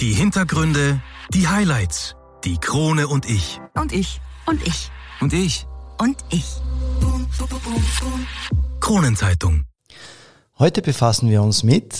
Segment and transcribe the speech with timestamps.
[0.00, 1.00] Die Hintergründe,
[1.30, 3.58] die Highlights, die Krone und ich.
[3.72, 4.20] Und ich.
[4.44, 4.90] Und ich.
[5.22, 5.66] Und ich.
[5.96, 6.44] Und ich.
[8.78, 9.64] Kronenzeitung.
[10.58, 11.94] Heute befassen wir uns mit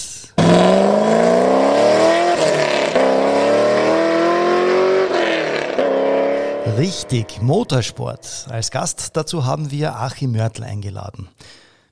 [6.76, 8.47] Richtig, Motorsport.
[8.51, 11.31] Als Gast dazu haben wir Achim Mörtl eingeladen.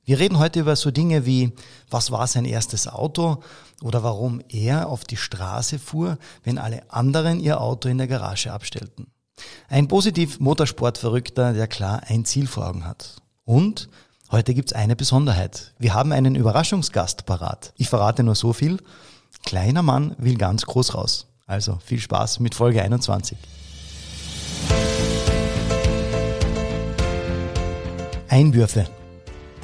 [0.07, 1.53] Wir reden heute über so Dinge wie,
[1.89, 3.43] was war sein erstes Auto
[3.83, 8.53] oder warum er auf die Straße fuhr, wenn alle anderen ihr Auto in der Garage
[8.53, 9.07] abstellten.
[9.69, 13.17] Ein positiv Motorsportverrückter, der klar ein Ziel vor Augen hat.
[13.45, 13.89] Und
[14.31, 15.73] heute gibt's eine Besonderheit.
[15.79, 17.73] Wir haben einen Überraschungsgast parat.
[17.77, 18.79] Ich verrate nur so viel.
[19.45, 21.27] Kleiner Mann will ganz groß raus.
[21.47, 23.39] Also viel Spaß mit Folge 21.
[28.29, 28.87] Einwürfe.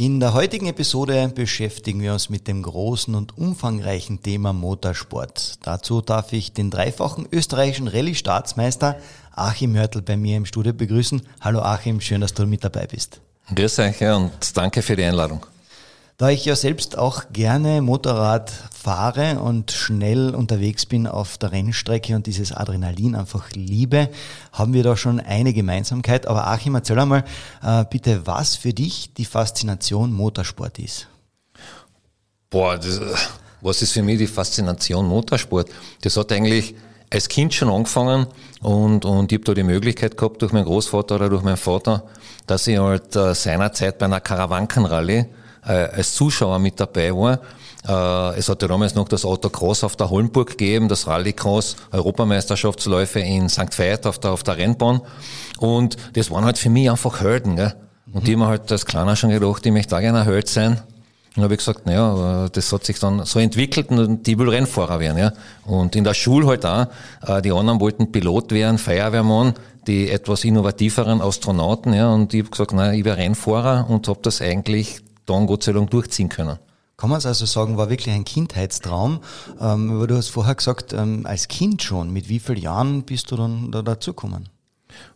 [0.00, 5.58] In der heutigen Episode beschäftigen wir uns mit dem großen und umfangreichen Thema Motorsport.
[5.62, 8.96] Dazu darf ich den dreifachen österreichischen Rallye-Staatsmeister
[9.32, 11.20] Achim Mörtl bei mir im Studio begrüßen.
[11.42, 13.20] Hallo Achim, schön, dass du mit dabei bist.
[13.54, 15.44] Grüß euch und danke für die Einladung.
[16.20, 22.14] Da ich ja selbst auch gerne Motorrad fahre und schnell unterwegs bin auf der Rennstrecke
[22.14, 24.10] und dieses Adrenalin einfach liebe,
[24.52, 26.26] haben wir da schon eine Gemeinsamkeit.
[26.26, 27.24] Aber Achim, erzähl einmal
[27.62, 31.08] äh, bitte, was für dich die Faszination Motorsport ist.
[32.50, 33.00] Boah, das,
[33.62, 35.70] was ist für mich die Faszination Motorsport?
[36.02, 36.74] Das hat eigentlich
[37.08, 38.26] als Kind schon angefangen
[38.60, 42.04] und, und ich habe da die Möglichkeit gehabt durch meinen Großvater oder durch meinen Vater,
[42.46, 47.40] dass ich halt äh, seinerzeit bei einer Karawankenrallye äh, als Zuschauer mit dabei war.
[47.86, 53.48] Äh, es hatte damals noch das Autocross auf der Holmburg gegeben, das Rallycross, Europameisterschaftsläufe in
[53.48, 53.78] St.
[53.78, 55.00] Veit auf der, auf der Rennbahn.
[55.58, 57.56] Und das waren halt für mich einfach Helden.
[57.56, 57.74] Gell?
[58.12, 60.80] Und die haben halt als Kleiner schon gedacht, ich möchte auch gerne ein Held sein.
[61.36, 64.98] Und habe ich gesagt, naja, das hat sich dann so entwickelt und die will Rennfahrer
[64.98, 65.16] werden.
[65.16, 65.32] Ja.
[65.64, 66.86] Und in der Schule halt auch,
[67.24, 69.54] äh, die anderen wollten Pilot werden, Feuerwehrmann,
[69.86, 71.92] die etwas innovativeren Astronauten.
[71.92, 72.12] Ja.
[72.12, 75.72] Und ich habe gesagt, nein, ich wäre Rennfahrer und habe das eigentlich dann Gott sei
[75.72, 76.58] Dank durchziehen können.
[76.96, 79.20] Kann man es also sagen, war wirklich ein Kindheitstraum.
[79.58, 82.12] Ähm, aber du hast vorher gesagt, ähm, als Kind schon.
[82.12, 84.50] Mit wie vielen Jahren bist du dann da dazugekommen?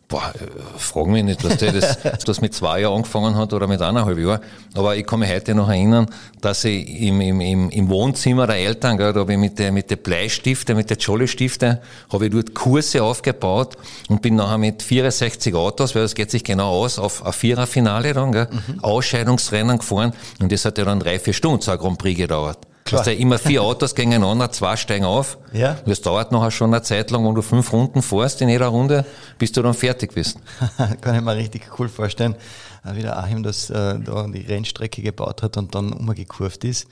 [0.06, 3.81] Boah, äh, frag mich nicht, dass das, das mit zwei Jahren angefangen hat oder mit
[3.81, 4.41] eineinhalb Jahren.
[4.75, 6.06] Aber ich kann mich heute noch erinnern,
[6.41, 9.72] dass ich im, im, im, im Wohnzimmer der Eltern, gell, da habe ich mit der,
[9.72, 11.81] mit der Bleistifte, mit der Jolly-Stifte,
[12.12, 13.76] habe ich dort Kurse aufgebaut
[14.09, 18.12] und bin nachher mit 64 Autos, weil das geht sich genau aus, auf ein Viererfinale
[18.12, 18.84] dann, gell, mhm.
[18.84, 22.59] Ausscheidungsrennen gefahren und das hat ja dann drei, vier Stunden, so ein Grand Prix gedauert.
[22.84, 23.00] Klar.
[23.00, 25.39] Hast ja immer vier Autos gegeneinander, zwei steigen auf.
[25.55, 25.78] Ja.
[25.87, 29.06] Das dauert nachher schon eine Zeit lang, wenn du fünf Runden fährst in jeder Runde,
[29.39, 30.39] bis du dann fertig bist.
[31.00, 32.34] Kann ich mir richtig cool vorstellen,
[32.93, 36.87] wie der Achim das äh, da die Rennstrecke gebaut hat und dann umgekurvt ist.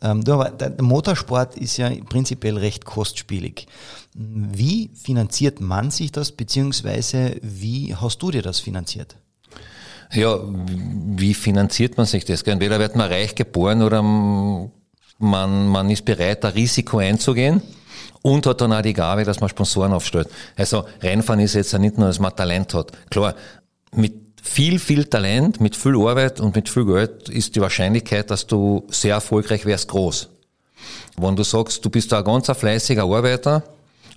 [0.00, 3.66] Ähm, du, aber der Motorsport ist ja prinzipiell recht kostspielig.
[4.14, 9.16] Wie finanziert man sich das, beziehungsweise wie hast du dir das finanziert?
[10.12, 12.42] Ja, wie finanziert man sich das?
[12.42, 14.00] Entweder wird man reich geboren oder
[15.18, 17.62] man, man ist bereit, ein Risiko einzugehen
[18.22, 20.28] und hat dann auch die Gabe, dass man Sponsoren aufstellt.
[20.56, 22.92] Also Rennfahren ist jetzt ja nicht nur, dass man Talent hat.
[23.10, 23.34] Klar,
[23.92, 28.46] mit viel, viel Talent, mit viel Arbeit und mit viel Geld ist die Wahrscheinlichkeit, dass
[28.46, 30.28] du sehr erfolgreich wärst, groß.
[31.16, 33.62] Wenn du sagst, du bist da ein ganz fleißiger Arbeiter,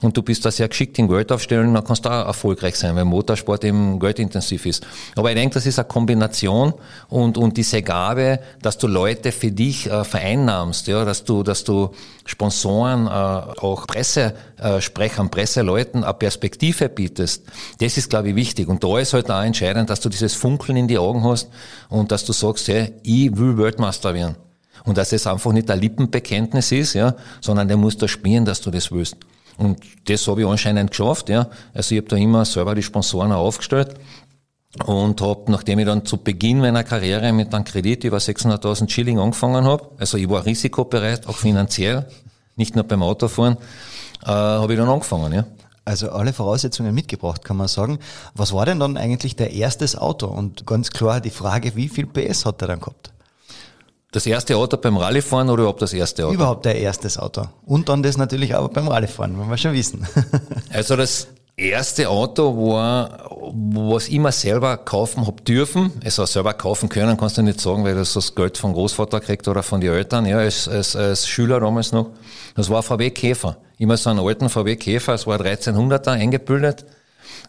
[0.01, 2.95] und du bist da sehr geschickt in Geld aufstellen, dann kannst du auch erfolgreich sein,
[2.95, 4.85] weil Motorsport eben geldintensiv ist.
[5.15, 6.73] Aber ich denke, das ist eine Kombination
[7.09, 11.63] und, und diese Gabe, dass du Leute für dich äh, vereinnahmst, ja, dass du, dass
[11.63, 11.89] du
[12.25, 17.45] Sponsoren, äh, auch Pressesprechern, Presseleuten eine Perspektive bietest,
[17.79, 18.67] das ist, glaube ich, wichtig.
[18.67, 21.50] Und da ist halt auch entscheidend, dass du dieses Funkeln in die Augen hast
[21.89, 24.35] und dass du sagst, hey, ich will Weltmeister werden.
[24.85, 28.61] Und dass es einfach nicht ein Lippenbekenntnis ist, ja, sondern der muss da spielen, dass
[28.61, 29.17] du das willst.
[29.57, 31.30] Und das habe ich anscheinend geschafft.
[31.30, 31.50] Ja.
[31.74, 33.95] Also ich habe da immer selber die Sponsoren aufgestellt
[34.86, 39.19] und habe, nachdem ich dann zu Beginn meiner Karriere mit einem Kredit über 600.000 Schilling
[39.19, 42.07] angefangen habe, also ich war risikobereit, auch finanziell,
[42.56, 43.57] nicht nur beim Autofahren,
[44.24, 45.33] äh, habe ich dann angefangen.
[45.33, 45.45] Ja.
[45.86, 48.00] Also alle Voraussetzungen mitgebracht, kann man sagen.
[48.36, 50.27] Was war denn dann eigentlich der erstes Auto?
[50.27, 53.13] Und ganz klar die Frage, wie viel PS hat er dann gehabt?
[54.12, 56.36] Das erste Auto beim Rallyfahren oder überhaupt das erste Auto?
[56.36, 57.44] Überhaupt der erstes Auto.
[57.65, 60.07] Und dann das natürlich auch beim Rallyfahren, wenn wir schon wissen.
[60.71, 61.27] also das
[61.57, 65.92] erste Auto war, was ich immer selber kaufen hab dürfen.
[66.06, 69.48] Also selber kaufen können, kannst du nicht sagen, weil du das Geld vom Großvater kriegt
[69.48, 72.12] oder von den Eltern, ja, als, als, als Schüler damals noch.
[72.56, 73.57] Das war VW Käfer.
[73.77, 76.86] Immer so einen alten VW Käfer, es war 1300er eingebildet.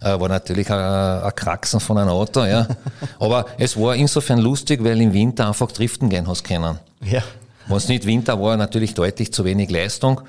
[0.01, 2.67] Äh, war natürlich ein, ein Kraxen von einem Auto, ja.
[3.19, 6.79] Aber es war insofern lustig, weil im Winter einfach driften gehen hast können.
[7.03, 7.23] Ja.
[7.67, 10.21] Wenn es nicht Winter war, natürlich deutlich zu wenig Leistung.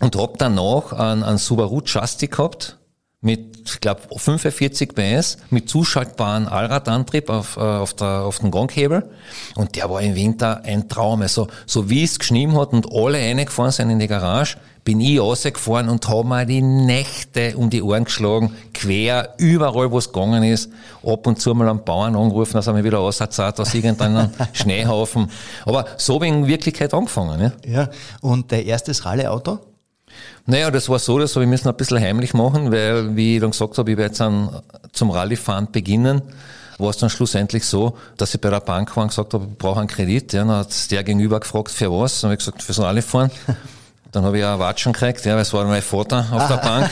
[0.00, 2.78] Und hab dann noch einen, einen Subaru Justy gehabt,
[3.26, 9.10] mit, ich glaube, 45 PS, mit zuschaltbaren Allradantrieb auf, äh, auf, der, auf den Ganghebel.
[9.56, 11.22] Und der war im Winter ein Traum.
[11.22, 15.18] Also, so wie es geschrieben hat und alle reingefahren sind in die Garage, bin ich
[15.18, 20.44] rausgefahren und habe mir die Nächte um die Ohren geschlagen, quer, überall, wo es gegangen
[20.44, 20.70] ist.
[21.04, 25.28] Ab und zu mal am Bauern angerufen, dass er mich wieder rausgezahlt aus irgendeinem Schneehaufen.
[25.64, 27.52] Aber so habe ich in Wirklichkeit angefangen.
[27.64, 27.90] Ja, ja.
[28.20, 29.58] und dein erstes Rallyauto?
[30.46, 33.40] Naja, das war so, das habe ich müssen ein bisschen heimlich machen, weil, wie ich
[33.40, 36.22] dann gesagt habe, ich werde jetzt an, zum Rallyfahren beginnen
[36.78, 39.58] war es dann schlussendlich so, dass ich bei der Bank war und gesagt habe, ich
[39.58, 40.32] brauche einen Kredit.
[40.32, 42.20] Ja, dann hat der gegenüber gefragt, für was?
[42.20, 43.30] Dann habe ich gesagt, fürs Rallyfahren.
[44.16, 46.90] Dann habe ich auch Watschen gekriegt, ja, weil es war mein Vater auf der Bank.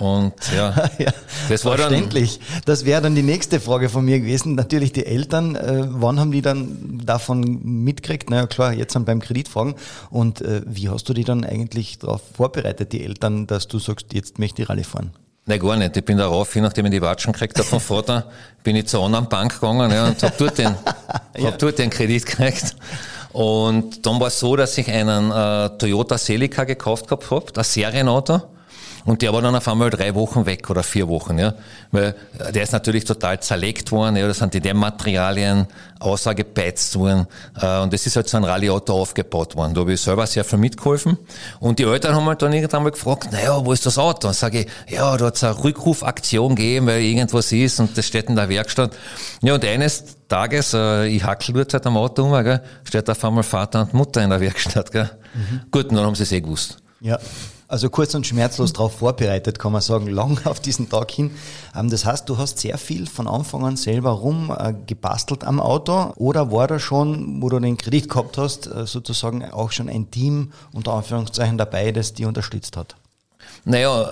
[0.00, 1.12] Und ja, ja
[1.48, 2.40] das war Verständlich.
[2.40, 2.62] dann.
[2.64, 4.56] Das wäre dann die nächste Frage von mir gewesen.
[4.56, 8.30] Natürlich die Eltern, äh, wann haben die dann davon mitgekriegt?
[8.30, 9.76] Naja, klar, jetzt dann beim Kreditfragen.
[10.10, 14.12] Und äh, wie hast du die dann eigentlich darauf vorbereitet, die Eltern, dass du sagst,
[14.12, 15.12] jetzt möchte ich Rallye fahren?
[15.46, 15.96] Nein, gar nicht.
[15.96, 18.28] Ich bin darauf, nachdem ich die Watschen gekriegt habe vom Vater,
[18.64, 20.74] bin ich zur anderen Bank gegangen ja, und habe dort, den,
[21.36, 21.46] ja.
[21.46, 22.74] hab dort den Kredit gekriegt.
[23.34, 27.74] Und dann war es so, dass ich einen äh, Toyota Celica gekauft gehabt habe, das
[27.74, 28.42] Serienauto.
[29.04, 31.54] Und der war dann auf einmal drei Wochen weg oder vier Wochen, ja.
[31.90, 32.14] Weil
[32.52, 34.26] der ist natürlich total zerlegt worden, ja.
[34.26, 35.66] Da sind die Dämmmaterialien
[36.00, 37.26] ausgepeizt worden.
[37.60, 39.74] Äh, und das ist halt so ein Rallye-Auto aufgebaut worden.
[39.74, 41.18] Da habe ich selber sehr viel mitgeholfen.
[41.60, 44.28] Und die Eltern haben halt dann irgendwann mal gefragt, naja, wo ist das Auto?
[44.28, 48.06] Und sage ich, ja, da hat es eine Rückrufaktion gegeben, weil irgendwas ist und das
[48.06, 48.96] steht in der Werkstatt.
[49.42, 53.24] Ja, und eines Tages, äh, ich hackel dort halt am Auto um, gell, steht auf
[53.24, 55.10] einmal Vater und Mutter in der Werkstatt, gell.
[55.34, 55.60] Mhm.
[55.70, 56.78] Gut, und dann haben sie es eh gewusst.
[57.04, 57.18] Ja.
[57.68, 61.32] Also kurz und schmerzlos darauf vorbereitet, kann man sagen, lang auf diesen Tag hin.
[61.76, 65.60] Ähm, das heißt, du hast sehr viel von Anfang an selber rum äh, gebastelt am
[65.60, 69.90] Auto oder war da schon, wo du den Kredit gehabt hast, äh, sozusagen auch schon
[69.90, 72.96] ein Team unter Anführungszeichen dabei, das die unterstützt hat?
[73.66, 74.10] Naja,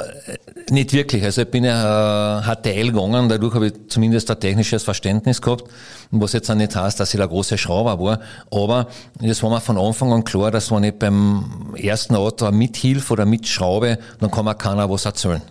[0.71, 1.23] nicht wirklich.
[1.25, 5.65] Also ich bin ja HTL gegangen, dadurch habe ich zumindest ein technisches Verständnis gehabt,
[6.11, 8.21] was jetzt auch nicht heißt, dass ich der große Schrauber war.
[8.51, 8.89] Aber
[9.21, 13.27] das war mir von Anfang an klar, dass wenn ich beim ersten Auto mithilfe oder
[13.27, 15.43] mitschraube, dann kann mir keiner was erzählen.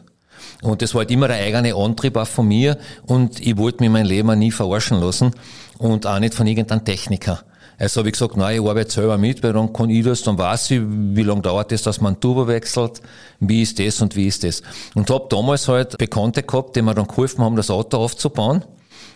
[0.64, 3.92] Und das war halt immer der eigene Antrieb auch von mir und ich wollte mir
[3.92, 5.32] mein Leben nie verarschen lassen
[5.78, 7.44] und auch nicht von irgendeinem Techniker.
[7.82, 10.38] Also habe ich gesagt, nein, ich arbeite selber mit, weil dann kann ich das, dann
[10.38, 13.02] weiß ich, wie lange dauert es, dass man Turbo wechselt,
[13.40, 14.62] wie ist das und wie ist das.
[14.94, 18.64] Und habe damals halt Bekannte gehabt, die mir dann geholfen haben, das Auto aufzubauen.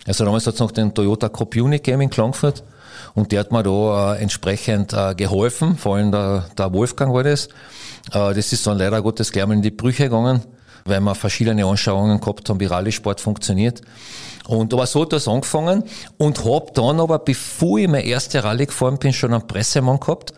[0.04, 2.64] Also damals hat es noch den Toyota Unit gegeben in Klangfurt.
[3.14, 7.22] Und der hat mir da äh, entsprechend äh, geholfen, vor allem der, der Wolfgang war
[7.22, 7.46] das.
[8.10, 10.42] Äh, das ist dann leider Gottes gleich mal in die Brüche gegangen,
[10.84, 13.82] weil wir verschiedene Anschauungen gehabt haben, wie Rallye-Sport funktioniert.
[14.48, 15.84] Und aber so hat das angefangen
[16.18, 20.32] und hab dann aber, bevor ich meine erste Rallye gefahren bin, schon einen Pressemann gehabt.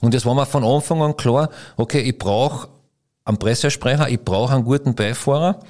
[0.00, 2.68] Und es war mir von Anfang an klar, okay, ich brauche
[3.24, 5.60] einen Pressesprecher, ich brauche einen guten Beifahrer.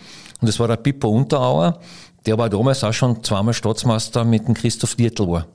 [0.41, 1.79] Und das war der Pippo Unterauer,
[2.27, 5.47] der war damals auch schon zweimal Staatsmeister mit dem Christoph Dietl war.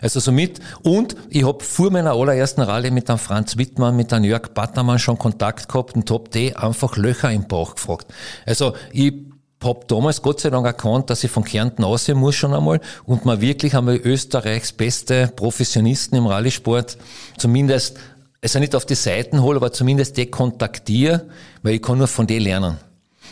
[0.00, 4.24] Also somit, und ich hab vor meiner allerersten Rallye mit dem Franz Wittmann, mit dem
[4.24, 8.06] Jörg Battermann schon Kontakt gehabt und hab die einfach Löcher im Bauch gefragt.
[8.46, 9.14] Also ich
[9.62, 13.24] habe damals Gott sei Dank erkannt, dass ich von Kärnten aussehen muss schon einmal und
[13.24, 16.98] man wirklich einmal Österreichs beste Professionisten im Rallye-Sport
[17.38, 17.96] zumindest,
[18.42, 21.26] also nicht auf die Seiten hole, aber zumindest die kontaktiere,
[21.62, 22.78] weil ich kann nur von denen lernen.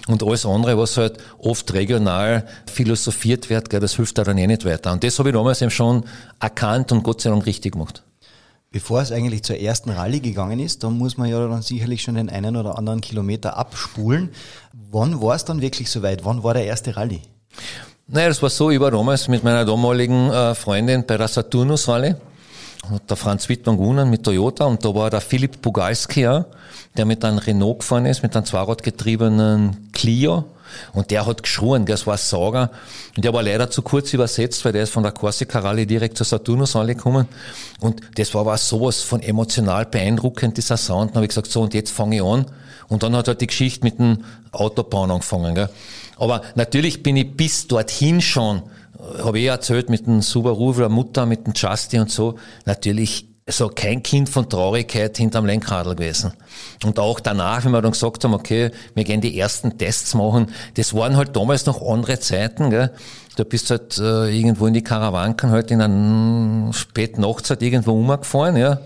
[0.06, 4.64] Und alles andere, was halt oft regional philosophiert wird, das hilft da dann eh nicht
[4.64, 4.92] weiter.
[4.92, 6.04] Und das habe ich damals eben schon
[6.40, 8.02] erkannt und Gott sei Dank richtig gemacht.
[8.74, 12.16] Bevor es eigentlich zur ersten Rallye gegangen ist, da muss man ja dann sicherlich schon
[12.16, 14.30] den einen oder anderen Kilometer abspulen.
[14.90, 16.24] Wann war es dann wirklich soweit?
[16.24, 17.20] Wann war der erste Rallye?
[18.08, 21.86] Naja, das war so, ich war damals mit meiner damaligen äh, Freundin bei der Saturnus
[21.86, 22.16] Rallye.
[22.90, 26.44] Hat der Franz Wittmann gewonnen mit Toyota und da war der Philipp Bugalski, ja,
[26.96, 30.46] der mit einem Renault gefahren ist, mit einem zweiradgetriebenen Clio
[30.92, 32.70] und der hat geschrien, das war Sauger.
[33.16, 36.16] Und der war leider zu kurz übersetzt, weil der ist von der Corsica Rallye direkt
[36.16, 37.26] zur Saturnus Rallye gekommen.
[37.80, 41.10] Und das war aber sowas von emotional beeindruckend, dieser Sound.
[41.10, 42.46] Dann habe ich gesagt, so und jetzt fange ich an.
[42.88, 45.54] Und dann hat halt die Geschichte mit dem Autobahn angefangen.
[45.54, 45.68] Gell.
[46.16, 48.62] Aber natürlich bin ich bis dorthin schon,
[49.22, 53.68] habe ich erzählt mit dem Subaru, der Mutter, mit dem Justy und so, natürlich also
[53.68, 56.32] kein Kind von Traurigkeit hinterm Lenkradl gewesen.
[56.84, 60.48] Und auch danach, wenn wir dann gesagt haben, okay, wir gehen die ersten Tests machen,
[60.74, 62.90] das waren halt damals noch andere Zeiten, gell.
[63.36, 68.56] Da bist halt äh, irgendwo in die Karawanken halt in einer späten Nachtzeit irgendwo umgefahren,
[68.56, 68.78] ja.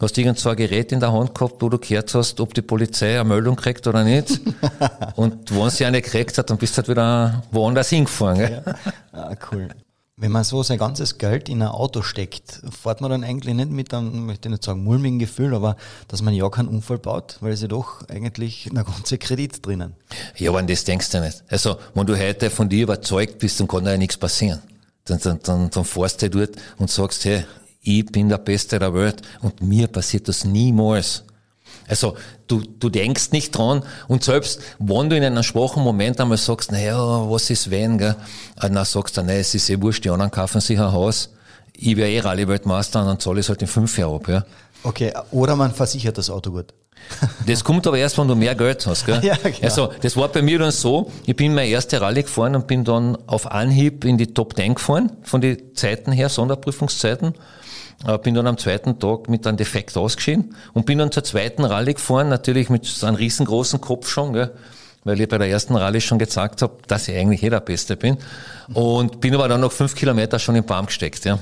[0.00, 2.60] Hast irgend so ein Gerät in der Hand gehabt, wo du gehört hast, ob die
[2.60, 4.40] Polizei eine Meldung kriegt oder nicht.
[5.16, 8.38] Und wenn sie eine gekriegt hat, dann bist du halt wieder woanders hingefahren.
[8.38, 8.62] Gell?
[8.66, 8.74] Ja.
[9.12, 9.68] Ah, cool.
[10.16, 13.70] Wenn man so sein ganzes Geld in ein Auto steckt, fährt man dann eigentlich nicht
[13.70, 17.38] mit einem, möchte ich nicht sagen, mulmigen Gefühl, aber dass man ja keinen Unfall baut,
[17.40, 19.94] weil es ja doch eigentlich ein ganzer Kredit drinnen.
[20.36, 21.42] Ja, aber an das denkst du nicht.
[21.48, 24.62] Also, wenn du heute von dir überzeugt bist, dann kann da ja nichts passieren.
[25.04, 27.44] Dann, dann, dann, dann fährst du dort und sagst, hey,
[27.82, 31.24] ich bin der Beste der Welt und mir passiert das niemals.
[31.88, 36.38] Also du, du denkst nicht dran und selbst wenn du in einem schwachen Moment einmal
[36.38, 38.16] sagst, naja, was ist wenn, gell?
[38.56, 41.30] Ah, dann sagst du, nein, es ist eh wurscht, die anderen kaufen sich ein Haus,
[41.76, 44.28] ich wäre eh Rallye-Weltmeister und dann zahle ich es halt in fünf Jahren ab.
[44.28, 44.44] Ja.
[44.82, 46.72] Okay, oder man versichert das Auto gut.
[47.46, 49.04] Das kommt aber erst, wenn du mehr Geld hast.
[49.06, 49.20] Gell?
[49.22, 49.58] Ja, genau.
[49.62, 52.84] Also das war bei mir dann so, ich bin meine erste Rallye gefahren und bin
[52.84, 57.34] dann auf Anhieb in die Top 10 gefahren, von den Zeiten her, Sonderprüfungszeiten.
[58.06, 61.64] Äh, bin dann am zweiten Tag mit einem Defekt ausgeschieden und bin dann zur zweiten
[61.64, 64.50] Rallye gefahren, natürlich mit so einem riesengroßen Kopf schon, gell,
[65.04, 67.96] weil ich bei der ersten Rallye schon gezeigt habe, dass ich eigentlich eh der Beste
[67.96, 68.16] bin.
[68.72, 71.24] Und bin aber dann noch fünf Kilometer schon im Baum gesteckt.
[71.26, 71.38] Ja.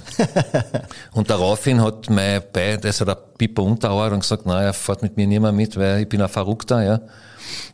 [1.12, 5.16] und daraufhin hat mein Beid, also der Pippo Unterauer, dann gesagt, naja, er fährt mit
[5.16, 6.82] mir nicht mehr mit, weil ich bin ein Verrückter.
[6.82, 7.00] Ja.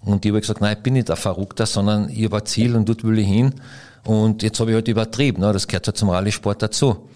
[0.04, 2.76] Und ich habe gesagt, nein, ich bin nicht ein Verrückter, sondern ich habe ein Ziel
[2.76, 3.54] und dort will ich hin.
[4.04, 5.52] Und jetzt habe ich halt übertrieben, ne?
[5.52, 7.08] das gehört ja zum Rallye-Sport dazu.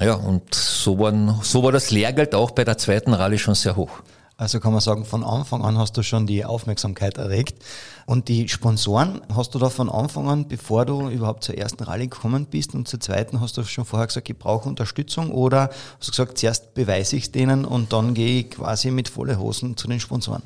[0.00, 3.76] Ja, und so, waren, so war das Lehrgeld auch bei der zweiten Rallye schon sehr
[3.76, 3.90] hoch.
[4.36, 7.60] Also kann man sagen, von Anfang an hast du schon die Aufmerksamkeit erregt.
[8.06, 12.06] Und die Sponsoren, hast du da von Anfang an, bevor du überhaupt zur ersten Rallye
[12.06, 16.06] gekommen bist und zur zweiten, hast du schon vorher gesagt, ich brauche Unterstützung oder hast
[16.06, 19.76] du gesagt, zuerst beweise ich es denen und dann gehe ich quasi mit volle Hosen
[19.76, 20.44] zu den Sponsoren?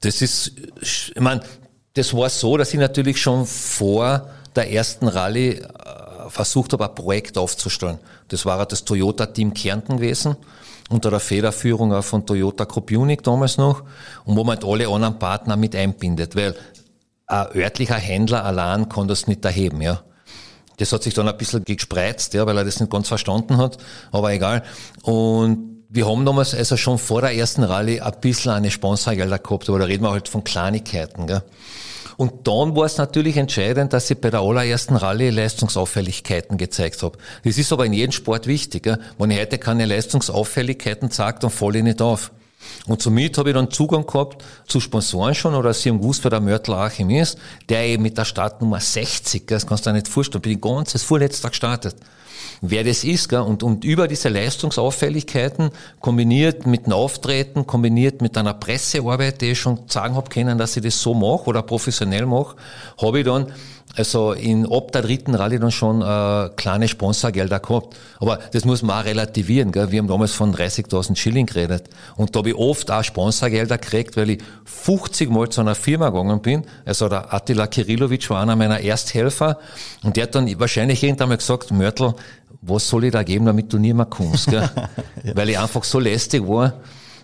[0.00, 1.40] Das ist, ich meine,
[1.94, 5.62] das war so, dass ich natürlich schon vor der ersten Rallye
[6.30, 7.98] versucht habe, ein Projekt aufzustellen.
[8.28, 10.36] Das war das Toyota-Team Kärnten gewesen,
[10.88, 13.82] unter der Federführung von Toyota Group Unique damals noch,
[14.24, 16.54] und wo man halt alle anderen Partner mit einbindet, weil
[17.26, 20.02] ein örtlicher Händler allein kann das nicht erheben, ja.
[20.78, 23.76] Das hat sich dann ein bisschen gespreizt, ja, weil er das nicht ganz verstanden hat,
[24.12, 24.62] aber egal.
[25.02, 29.68] Und wir haben damals also schon vor der ersten Rallye ein bisschen eine Sponsorgelder gehabt,
[29.68, 31.42] aber da reden wir halt von Kleinigkeiten, gell.
[32.16, 37.18] Und dann war es natürlich entscheidend, dass ich bei der allerersten Rallye Leistungsauffälligkeiten gezeigt habe.
[37.44, 38.84] Das ist aber in jedem Sport wichtig.
[38.84, 38.98] Gell?
[39.18, 42.30] Wenn ich heute keine Leistungsauffälligkeiten zeige, dann falle ich nicht auf.
[42.86, 46.30] Und somit habe ich dann Zugang gehabt zu Sponsoren schon, oder sie haben gewusst, wer
[46.30, 47.38] der Mörtel Achim ist,
[47.68, 50.94] der eben mit der Startnummer 60, das kannst du dir nicht vorstellen, bin ich ganz
[50.94, 51.96] als vorletzter gestartet
[52.60, 53.28] wer das ist.
[53.28, 53.40] Gell?
[53.40, 59.60] Und, und über diese Leistungsauffälligkeiten, kombiniert mit dem Auftreten, kombiniert mit einer Pressearbeit, die ich
[59.60, 62.56] schon sagen habe können, dass ich das so mache oder professionell mache,
[63.00, 63.52] habe ich dann
[63.96, 67.96] also in ab der dritten Rallye dann schon äh, kleine Sponsorgelder gehabt.
[68.18, 69.72] Aber das muss man auch relativieren.
[69.72, 69.90] Gell?
[69.90, 71.84] Wir haben damals von 30.000 Schilling geredet.
[72.16, 76.10] Und da habe ich oft auch Sponsorgelder gekriegt, weil ich 50 Mal zu einer Firma
[76.10, 76.64] gegangen bin.
[76.84, 79.58] Also der Attila Kirillovic war einer meiner Ersthelfer.
[80.04, 82.14] Und der hat dann wahrscheinlich irgendwann mal gesagt, Mörtel,
[82.62, 84.48] was soll ich da geben, damit du nie mehr kommst?
[84.48, 84.70] Gell?
[85.24, 85.36] ja.
[85.36, 86.74] Weil ich einfach so lästig war.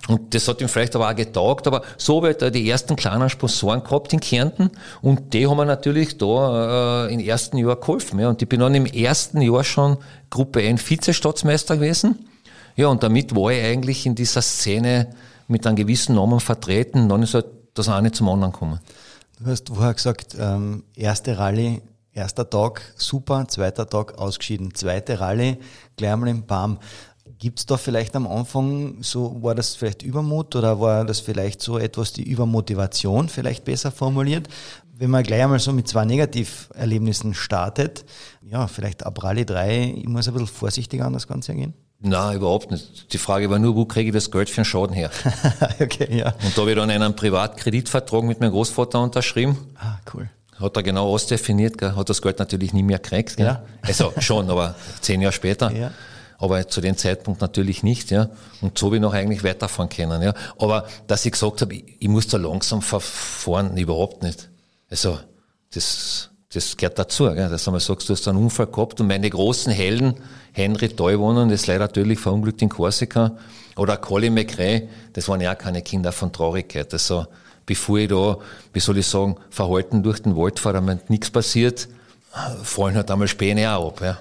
[0.09, 3.29] Und das hat ihm vielleicht aber auch getaugt, aber so wird er die ersten kleinen
[3.29, 4.71] Sponsoren gehabt in Kärnten
[5.03, 8.21] und die haben mir natürlich da äh, im ersten Jahr geholfen.
[8.21, 8.29] Ja.
[8.29, 9.97] Und ich bin dann im ersten Jahr schon
[10.31, 12.29] Gruppe N Vizestaatsmeister gewesen.
[12.77, 15.09] Ja, und damit war ich eigentlich in dieser Szene
[15.49, 17.09] mit einem gewissen Namen vertreten.
[17.09, 18.79] Dann ist halt das eine zum anderen gekommen.
[19.41, 21.83] Du hast vorher gesagt, ähm, erste Rallye
[22.17, 24.73] Erster Tag super, zweiter Tag ausgeschieden.
[24.75, 25.59] Zweite Rallye,
[25.99, 26.79] gleich einmal im BAM.
[27.39, 31.61] Gibt es da vielleicht am Anfang so, war das vielleicht Übermut oder war das vielleicht
[31.61, 34.49] so etwas die Übermotivation, vielleicht besser formuliert?
[34.99, 38.07] Wenn man gleich einmal so mit zwei Negativerlebnissen startet,
[38.43, 41.75] ja, vielleicht ab Rallye 3, ich muss ein bisschen vorsichtiger an das Ganze gehen?
[42.01, 43.13] Nein, überhaupt nicht.
[43.13, 45.11] Die Frage war nur, wo kriege ich das Geld für den Schaden her?
[45.81, 46.35] okay, ja.
[46.45, 49.57] Und da habe ich dann einen Privatkreditvertrag mit meinem Großvater unterschrieben.
[49.79, 53.37] Ah, cool hat er genau ausdefiniert, gell, hat das Geld natürlich nie mehr gekriegt.
[53.37, 53.47] Gell?
[53.47, 53.63] Ja.
[53.83, 55.71] Also schon, aber zehn Jahre später.
[55.71, 55.91] Ja.
[56.39, 58.29] Aber zu dem Zeitpunkt natürlich nicht, ja.
[58.61, 60.35] Und so habe ich noch eigentlich weiterfahren können, ja.
[60.59, 64.49] Aber dass ich gesagt habe, ich, ich muss da langsam fahren, überhaupt nicht.
[64.91, 65.19] Also,
[65.73, 67.49] das, das gehört dazu, gell?
[67.49, 70.15] dass du mal sagst, du hast einen Unfall gehabt und meine großen Helden,
[70.53, 73.33] Henry Teuwonen, das ist leider natürlich verunglückt in Korsika,
[73.77, 76.93] oder Colin McRae, das waren ja keine Kinder von Traurigkeit.
[76.93, 77.27] Also,
[77.67, 78.39] bevor ich da,
[78.73, 81.89] wie soll ich sagen, verhalten durch den Wald fahre, damit nichts passiert,
[82.63, 84.01] fallen halt einmal Späne auch ab.
[84.03, 84.19] Ja.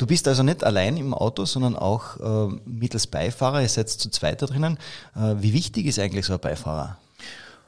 [0.00, 3.60] Du bist also nicht allein im Auto, sondern auch äh, mittels Beifahrer.
[3.60, 4.78] Ihr seid zu zweit da drinnen.
[5.14, 6.96] Äh, wie wichtig ist eigentlich so ein Beifahrer?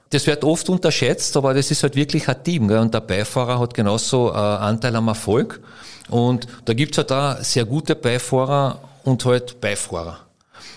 [0.08, 2.68] Das wird oft unterschätzt, aber das ist halt wirklich ein Team.
[2.68, 2.78] Gell?
[2.78, 5.60] Und der Beifahrer hat genauso äh, Anteil am Erfolg.
[6.08, 10.20] Und da gibt's halt da sehr gute Beifahrer und halt Beifahrer.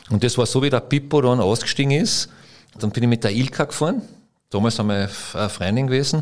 [0.10, 2.28] Und das war so, wie der Pippo dann ausgestiegen ist.
[2.80, 4.02] Dann bin ich mit der Ilka gefahren.
[4.50, 6.22] Damals haben wir eine Freundin gewesen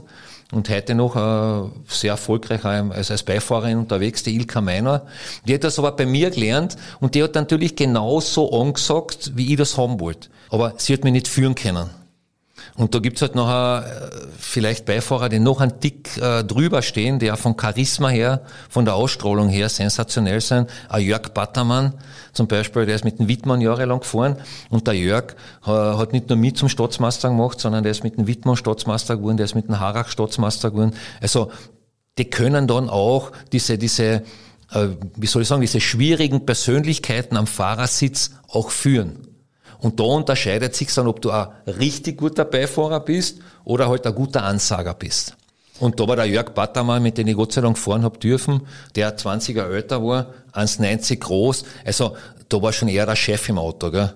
[0.53, 5.05] und heute noch äh, sehr erfolgreich als, als Beifahrerin unterwegs, die Ilka Meiner.
[5.48, 9.57] Die hat das aber bei mir gelernt und die hat natürlich genauso angesagt, wie ich
[9.57, 10.29] das haben wollte.
[10.50, 11.89] Aber sie hat mich nicht führen können.
[12.75, 13.84] Und da gibt's halt noch äh,
[14.38, 18.86] vielleicht Beifahrer, die noch einen Tick äh, drüber stehen, die auch von Charisma her, von
[18.86, 20.70] der Ausstrahlung her sensationell sind.
[20.89, 21.94] Ein Jörg Battermann
[22.32, 24.38] zum Beispiel, der ist mit dem Wittmann jahrelang gefahren
[24.72, 28.18] und der Jörg äh, hat nicht nur mich zum Staatsmeister gemacht, sondern der ist mit
[28.18, 30.96] dem Wittmann Staatsmeister geworden, der ist mit dem Harach Staatsmeister geworden.
[31.22, 31.51] Also
[32.18, 34.24] die können dann auch diese, diese
[34.72, 39.33] äh, wie soll ich sagen, diese schwierigen Persönlichkeiten am Fahrersitz auch führen.
[39.84, 44.16] Und da unterscheidet sich dann, ob du ein richtig guter Beifahrer bist oder halt ein
[44.16, 45.36] guter Ansager bist.
[45.80, 48.62] Und da war der Jörg Battermann, mit dem ich Gott sei Dank fahren hab dürfen,
[48.96, 51.66] der 20 Jahre älter war, 1,90 groß.
[51.84, 52.16] Also
[52.48, 53.92] da war schon eher der Chef im Auto.
[53.92, 54.13] Gell?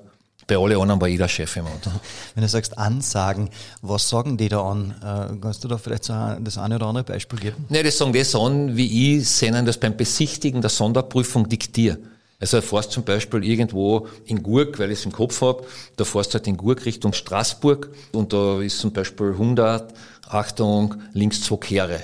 [0.47, 1.91] Bei allen anderen war ich der Chef im Auto.
[2.35, 3.49] Wenn du sagst Ansagen,
[3.81, 4.91] was sagen die da an?
[5.01, 7.65] Äh, kannst du da vielleicht so das eine oder andere Beispiel geben?
[7.67, 11.97] Nee, die sagen das an, wie ich seinen das beim Besichtigen der Sonderprüfung diktiere.
[12.39, 15.65] Also fährst zum Beispiel irgendwo in Gurk, weil ich es im Kopf habe,
[15.95, 19.93] da fährst halt in Gurk Richtung Straßburg und da ist zum Beispiel 100,
[20.29, 21.99] Achtung, links zwei Kehre,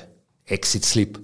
[0.45, 1.19] Exit Slip.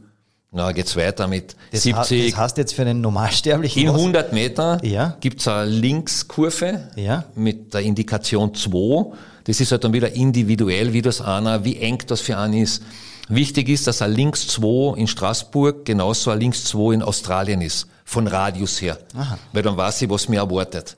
[0.51, 2.31] Na, geht's weiter mit das 70.
[2.31, 3.83] das heißt jetzt für einen Normalsterblichen.
[3.83, 5.15] In 100 Meter ja.
[5.19, 7.25] gibt's eine Linkskurve ja.
[7.35, 9.15] mit der Indikation 2.
[9.43, 12.83] Das ist halt dann wieder individuell, wie das einer, wie eng das für einen ist.
[13.27, 17.87] Wichtig ist, dass ein Links 2 in Straßburg genauso ein Links 2 in Australien ist
[18.09, 18.97] von Radius her.
[19.13, 19.37] Aha.
[19.53, 20.97] Weil dann weiß ich, was mir erwartet.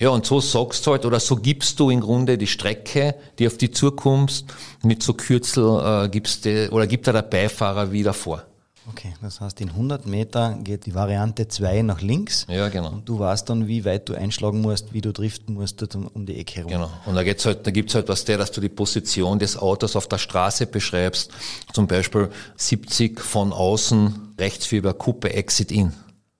[0.00, 3.46] Ja, und so sagst du halt, oder so gibst du im Grunde die Strecke, die
[3.46, 4.46] auf die zukommst,
[4.82, 8.42] mit so Kürzel äh, gibst du, oder gibt da der Beifahrer wieder vor.
[8.90, 12.46] Okay, das heißt, in 100 Meter geht die Variante 2 nach links.
[12.48, 12.90] Ja, genau.
[12.90, 16.26] Und du weißt dann, wie weit du einschlagen musst, wie du driften musst um, um
[16.26, 16.72] die Ecke herum.
[16.72, 16.90] Genau.
[17.06, 19.94] Und da geht's halt, da gibt's halt was der, dass du die Position des Autos
[19.94, 21.30] auf der Straße beschreibst.
[21.72, 25.92] Zum Beispiel 70 von außen, rechts über Kuppe, Exit in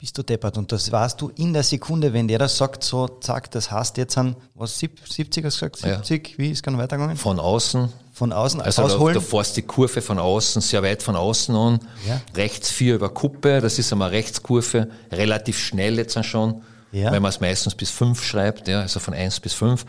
[0.03, 0.59] bist du deppert.
[0.59, 3.97] Und das weißt du in der Sekunde, wenn der das sagt, so, zack, das heißt
[3.99, 6.39] jetzt an, was, 70 hast du gesagt, 70, ja.
[6.39, 7.17] wie ist es weitergegangen?
[7.17, 7.89] Von außen.
[8.13, 9.15] Von außen, also ausholen.
[9.15, 12.21] Du, du fährst die Kurve von außen, sehr weit von außen an, ja.
[12.35, 17.13] rechts vier über Kuppe, das ist einmal Rechtskurve, relativ schnell jetzt schon, ja.
[17.13, 19.87] weil man es meistens bis fünf schreibt, ja, also von eins bis fünf.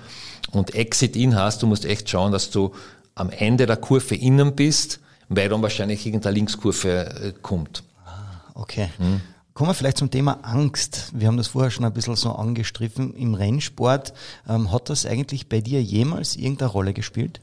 [0.52, 2.72] Und Exit in hast, du musst echt schauen, dass du
[3.16, 5.00] am Ende der Kurve innen bist,
[5.30, 7.84] weil dann wahrscheinlich irgendeine Linkskurve äh, kommt.
[8.06, 8.12] Ah,
[8.54, 8.90] okay.
[9.00, 9.22] Hm.
[9.54, 11.12] Kommen wir vielleicht zum Thema Angst.
[11.14, 13.14] Wir haben das vorher schon ein bisschen so angestriffen.
[13.14, 14.14] Im Rennsport,
[14.50, 17.40] ähm, hat das eigentlich bei dir jemals irgendeine Rolle gespielt?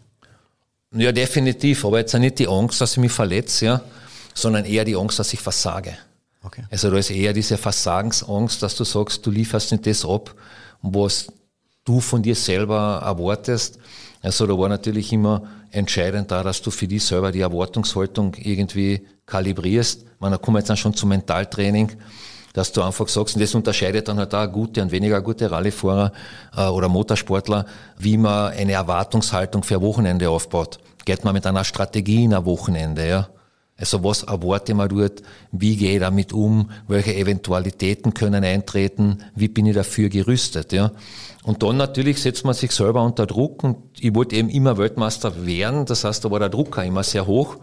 [0.93, 1.85] Ja, definitiv.
[1.85, 3.81] Aber jetzt nicht die Angst, dass ich mich verletze, ja,
[4.35, 5.97] sondern eher die Angst, dass ich versage.
[6.43, 6.65] Okay.
[6.71, 10.35] Also da ist eher diese Versagensangst, dass du sagst, du lieferst nicht das ab,
[10.83, 11.29] was
[11.85, 13.79] du von dir selber erwartest.
[14.21, 19.07] Also da war natürlich immer entscheidend da, dass du für dich selber die Erwartungshaltung irgendwie
[19.31, 20.05] kalibrierst.
[20.19, 21.93] Man, da kommen wir jetzt dann schon zum Mentaltraining,
[22.53, 26.13] dass du einfach sagst, und das unterscheidet dann halt auch gute und weniger gute Rallyefahrer
[26.57, 27.65] äh, oder Motorsportler,
[27.99, 30.79] wie man eine Erwartungshaltung für ein Wochenende aufbaut.
[31.05, 33.29] Geht man mit einer Strategie in ein Wochenende, ja?
[33.81, 35.23] Also was erwarte mir dort?
[35.53, 36.71] Wie gehe ich damit um?
[36.87, 39.25] Welche Eventualitäten können eintreten?
[39.35, 40.73] Wie bin ich dafür gerüstet?
[40.73, 40.93] Ja?
[41.45, 45.47] Und dann natürlich setzt man sich selber unter Druck und ich wollte eben immer Weltmeister
[45.47, 45.87] werden.
[45.87, 47.57] Das heißt, da war der Druck auch immer sehr hoch.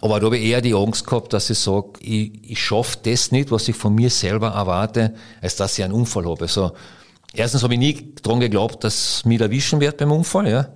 [0.00, 3.32] Aber da habe ich eher die Angst gehabt, dass ich sage, ich, ich schaffe das
[3.32, 6.42] nicht, was ich von mir selber erwarte, als dass ich einen Unfall habe.
[6.42, 6.72] Also,
[7.32, 10.48] erstens habe ich nie dran geglaubt, dass mich erwischen wird beim Unfall.
[10.48, 10.68] Ja.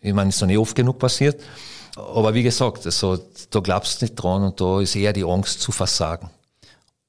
[0.00, 1.40] Ich meine, ist dann eh oft genug passiert.
[1.96, 3.18] Aber wie gesagt, also,
[3.50, 6.28] da glaubst du nicht dran und da ist eher die Angst zu versagen.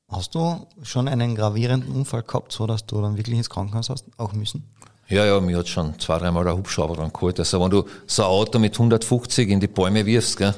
[0.09, 4.05] Hast du schon einen gravierenden Unfall gehabt, so dass du dann wirklich ins Krankenhaus hast,
[4.15, 4.63] auch müssen?
[5.09, 7.39] Ja, ja, mir hat schon zwei, dreimal der Hubschrauber dran geholt.
[7.39, 10.53] Also wenn du so ein Auto mit 150 in die Bäume wirfst, gell,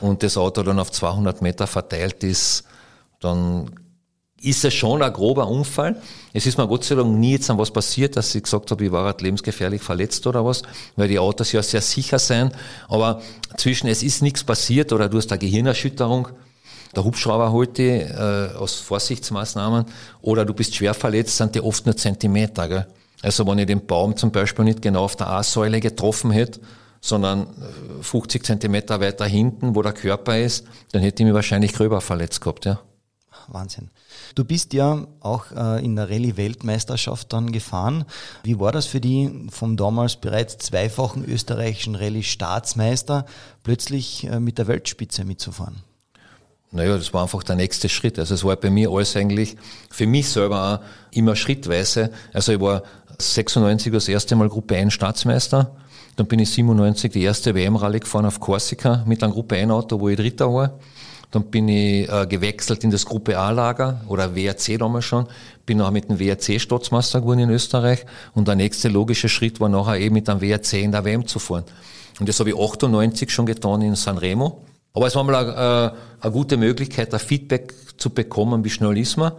[0.00, 2.64] und das Auto dann auf 200 Meter verteilt ist,
[3.20, 3.70] dann
[4.40, 6.00] ist es schon ein grober Unfall.
[6.32, 8.84] Es ist mir Gott sei Dank nie jetzt an was passiert, dass ich gesagt habe,
[8.84, 10.62] ich war halt lebensgefährlich verletzt oder was,
[10.94, 12.52] weil die Autos ja sehr sicher sein.
[12.88, 13.22] Aber
[13.56, 16.28] zwischen es ist nichts passiert oder du hast eine Gehirnerschütterung,
[16.94, 19.86] der Hubschrauber holt die äh, aus Vorsichtsmaßnahmen
[20.22, 22.68] oder du bist schwer verletzt, sind die oft nur Zentimeter.
[22.68, 22.86] Gell?
[23.22, 26.60] Also wenn ich den Baum zum Beispiel nicht genau auf der A-Säule getroffen hätte,
[27.06, 27.46] sondern
[28.02, 32.00] 50 äh, Zentimeter weiter hinten, wo der Körper ist, dann hätte ich mich wahrscheinlich gröber
[32.00, 32.80] verletzt gehabt, ja.
[33.48, 33.90] Wahnsinn.
[34.34, 38.04] Du bist ja auch äh, in der Rallye-Weltmeisterschaft dann gefahren.
[38.42, 43.24] Wie war das für die vom damals bereits zweifachen österreichischen Rallye-Staatsmeister
[43.62, 45.76] plötzlich äh, mit der Weltspitze mitzufahren?
[46.72, 48.18] Naja, das war einfach der nächste Schritt.
[48.18, 49.56] Also es war bei mir alles eigentlich
[49.90, 52.10] für mich selber auch immer schrittweise.
[52.32, 52.82] Also ich war
[53.18, 55.76] 96 das erste Mal Gruppe 1 Staatsmeister.
[56.16, 60.00] Dann bin ich 97 die erste WM-Rallye gefahren auf Korsika mit einem Gruppe 1 Auto,
[60.00, 60.78] wo ich Dritter war.
[61.30, 65.26] Dann bin ich äh, gewechselt in das Gruppe A-Lager oder WRC damals schon.
[65.66, 68.06] Bin auch mit dem WRC Staatsmeister geworden in Österreich.
[68.34, 71.38] Und der nächste logische Schritt war nachher eben mit dem WRC in der WM zu
[71.38, 71.64] fahren.
[72.18, 74.62] Und das habe ich 98 schon getan in Sanremo.
[74.94, 78.96] Aber es war mal eine, äh, eine gute Möglichkeit, ein Feedback zu bekommen, wie schnell
[78.96, 79.32] ist man.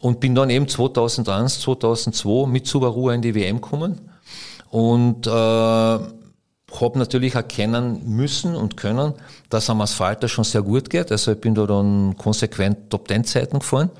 [0.00, 4.00] Und bin dann eben 2001, 2002 mit Subaru in die WM gekommen.
[4.70, 9.14] Und äh, habe natürlich erkennen müssen und können,
[9.48, 11.10] dass am Asphalt das schon sehr gut geht.
[11.10, 13.90] Also ich bin da dann konsequent Top-10-Zeiten gefahren.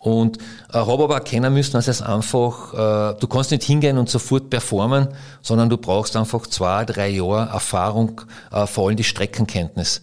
[0.00, 0.38] Und
[0.72, 4.48] äh, habe aber erkennen müssen, dass es einfach, äh, du kannst nicht hingehen und sofort
[4.48, 5.08] performen,
[5.42, 8.20] sondern du brauchst einfach zwei, drei Jahre Erfahrung,
[8.52, 10.02] äh, vor allem die Streckenkenntnis.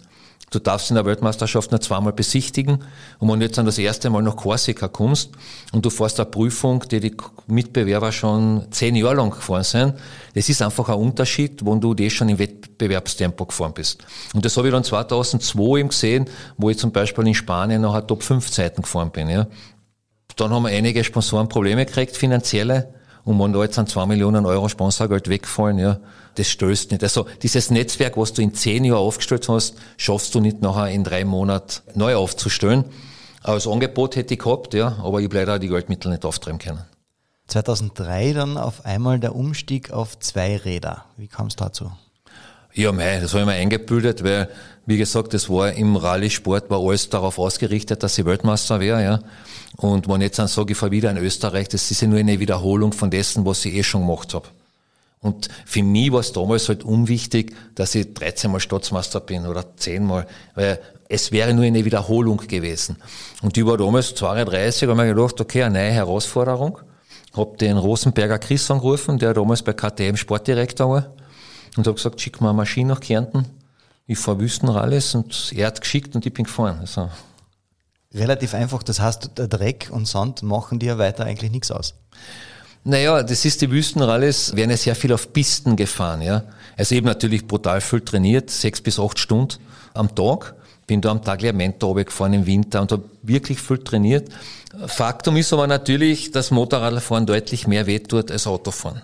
[0.56, 2.82] Du darfst in der Weltmeisterschaft nur zweimal besichtigen.
[3.20, 5.32] Und wenn du jetzt dann das erste Mal nach Korsika kommst
[5.74, 9.96] und du fährst eine Prüfung, die die Mitbewerber schon zehn Jahre lang gefahren sind,
[10.34, 14.06] das ist einfach ein Unterschied, wenn du das schon im Wettbewerbstempo gefahren bist.
[14.34, 18.08] Und das habe ich dann 2002 eben gesehen, wo ich zum Beispiel in Spanien eine
[18.08, 19.28] Top 5 Zeiten gefahren bin.
[19.28, 19.48] Ja.
[20.38, 22.95] Dann haben wir einige Sponsoren Probleme gekriegt, finanzielle.
[23.26, 26.00] Und wenn da jetzt an zwei Millionen Euro Sponsorgeld wegfallen, ja,
[26.36, 27.04] das stößt nicht.
[27.04, 31.04] Also dieses Netzwerk, was du in zehn Jahren aufgestellt hast, schaffst du nicht nachher in
[31.04, 32.86] drei Monaten neu aufzustellen.
[33.42, 36.82] Als Angebot hätte ich gehabt, ja, aber ich habe leider die Geldmittel nicht auftreiben können.
[37.48, 41.06] 2003 dann auf einmal der Umstieg auf zwei Räder.
[41.18, 41.92] Wie kam es dazu?
[42.74, 44.50] Ja, mei, das habe ich mir eingebildet, weil,
[44.86, 49.20] wie gesagt, das war im Rallye-Sport, war alles darauf ausgerichtet, dass ich Weltmeister wäre, ja.
[49.78, 52.20] Und wenn ich jetzt dann sage, ich fahre wieder in Österreich, das ist ja nur
[52.20, 54.48] eine Wiederholung von dessen, was ich eh schon gemacht habe.
[55.22, 59.66] Und für mich war es damals halt unwichtig, dass ich 13 Mal Staatsmeister bin oder
[59.76, 62.98] 10 Mal, weil es wäre nur eine Wiederholung gewesen.
[63.42, 66.80] Und die war damals 32, haben wir gedacht, okay, eine neue Herausforderung.
[67.34, 71.12] Hab den Rosenberger Chris angerufen, der damals bei KTM Sportdirektor war,
[71.76, 73.46] und hab gesagt, schick mal eine Maschine nach Kärnten.
[74.08, 76.78] Ich fahr Wüstenralles und er hat geschickt und ich bin gefahren.
[76.80, 77.10] Also.
[78.16, 81.96] Relativ einfach, das heißt, der Dreck und Sand machen dir weiter eigentlich nichts aus.
[82.86, 86.44] Naja, das ist die Wüstenralles, werden ja sehr viel auf Pisten gefahren, ja.
[86.78, 89.56] Also eben natürlich brutal viel trainiert, sechs bis acht Stunden
[89.94, 90.56] am Tag.
[90.88, 94.30] Bin da am Tag Lehrmentor gefahren im Winter und habe wirklich viel trainiert.
[94.86, 99.02] Faktum ist aber natürlich, dass Motorradfahren deutlich mehr wehtut als Autofahren.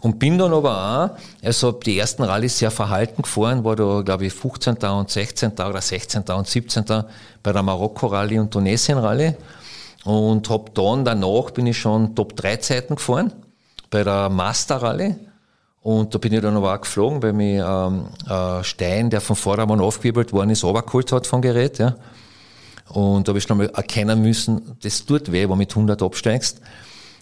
[0.00, 4.26] Und bin dann aber auch, also die ersten Rallyes sehr verhalten gefahren, war da glaube
[4.26, 4.76] ich 15.
[4.76, 5.52] und 16.
[5.52, 6.22] oder 16.
[6.22, 6.84] und 17.
[7.42, 9.34] bei der Marokko-Rallye und Tunesien-Rallye.
[10.04, 13.32] Und hab dann danach bin ich schon Top 3 Zeiten gefahren
[13.90, 15.16] bei der Master Rallye.
[15.82, 19.36] Und da bin ich dann aber auch geflogen, weil mich ähm, ein Stein, der vom
[19.36, 21.78] Vordermann aufgewirbelt worden ist, runtergeholt hat vom Gerät.
[21.78, 21.96] Ja.
[22.88, 26.02] Und da habe ich schon mal erkennen müssen, das tut weh, wenn du mit 100
[26.02, 26.60] absteigst.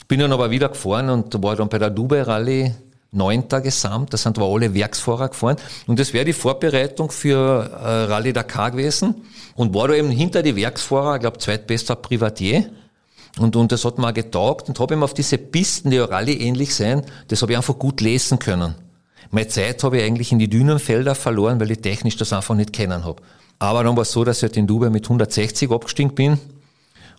[0.09, 2.73] Bin dann aber wieder gefahren und war dann bei der Dubai Rallye
[3.13, 4.13] neunter gesamt.
[4.13, 5.57] Da sind wir alle Werksfahrer gefahren.
[5.87, 9.15] Und das wäre die Vorbereitung für äh, Rallye Dakar gewesen.
[9.57, 12.71] Und war da eben hinter die Werksfahrer, ich glaube, zweitbester Privatier.
[13.39, 16.05] Und, und das hat mir auch getaugt und habe ihm auf diese Pisten, die ja
[16.05, 18.75] Rallye ähnlich sein, das habe ich einfach gut lesen können.
[19.31, 22.55] Meine Zeit habe ich eigentlich in die dünnen Felder verloren, weil ich technisch das einfach
[22.55, 23.23] nicht kennen habe.
[23.59, 26.39] Aber dann war es so, dass ich halt in Dubai mit 160 abgestiegen bin.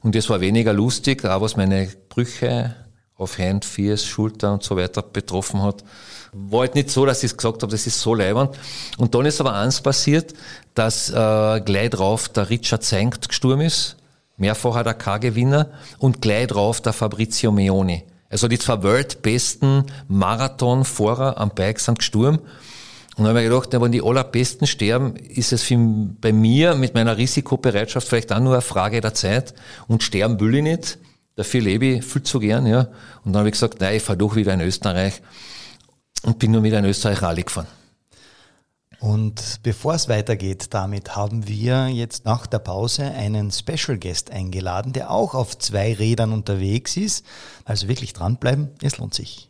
[0.04, 2.76] Und das war weniger lustig, auch was meine Brüche
[3.16, 5.84] auf Hand, Fies, Schulter und so weiter betroffen hat.
[6.34, 8.52] War halt nicht so, dass ich gesagt habe, das ist so leibend.
[8.98, 10.34] Und dann ist aber eins passiert,
[10.76, 13.98] dass äh, gleich drauf der Richard Senkt gestorben ist,
[14.38, 18.04] mehrfacher Dakar-Gewinner, und gleich drauf der Fabrizio Meoni.
[18.30, 22.40] Also die zwei weltbesten Marathonfahrer am Bike sind gestorben.
[23.18, 25.68] Und dann habe ich gedacht, wenn die allerbesten sterben, ist es
[26.22, 29.56] bei mir mit meiner Risikobereitschaft vielleicht auch nur eine Frage der Zeit.
[29.88, 31.00] Und sterben will ich nicht.
[31.36, 32.90] Dafür lebe ich viel zu gern, ja.
[33.24, 35.22] Und dann habe ich gesagt, nein, ich fahre doch wieder in Österreich
[36.24, 37.68] und bin nur wieder in Österreich Rallye gefahren.
[39.00, 44.94] Und bevor es weitergeht, damit haben wir jetzt nach der Pause einen Special Guest eingeladen,
[44.94, 47.26] der auch auf zwei Rädern unterwegs ist.
[47.66, 49.50] Also wirklich dranbleiben, es lohnt sich.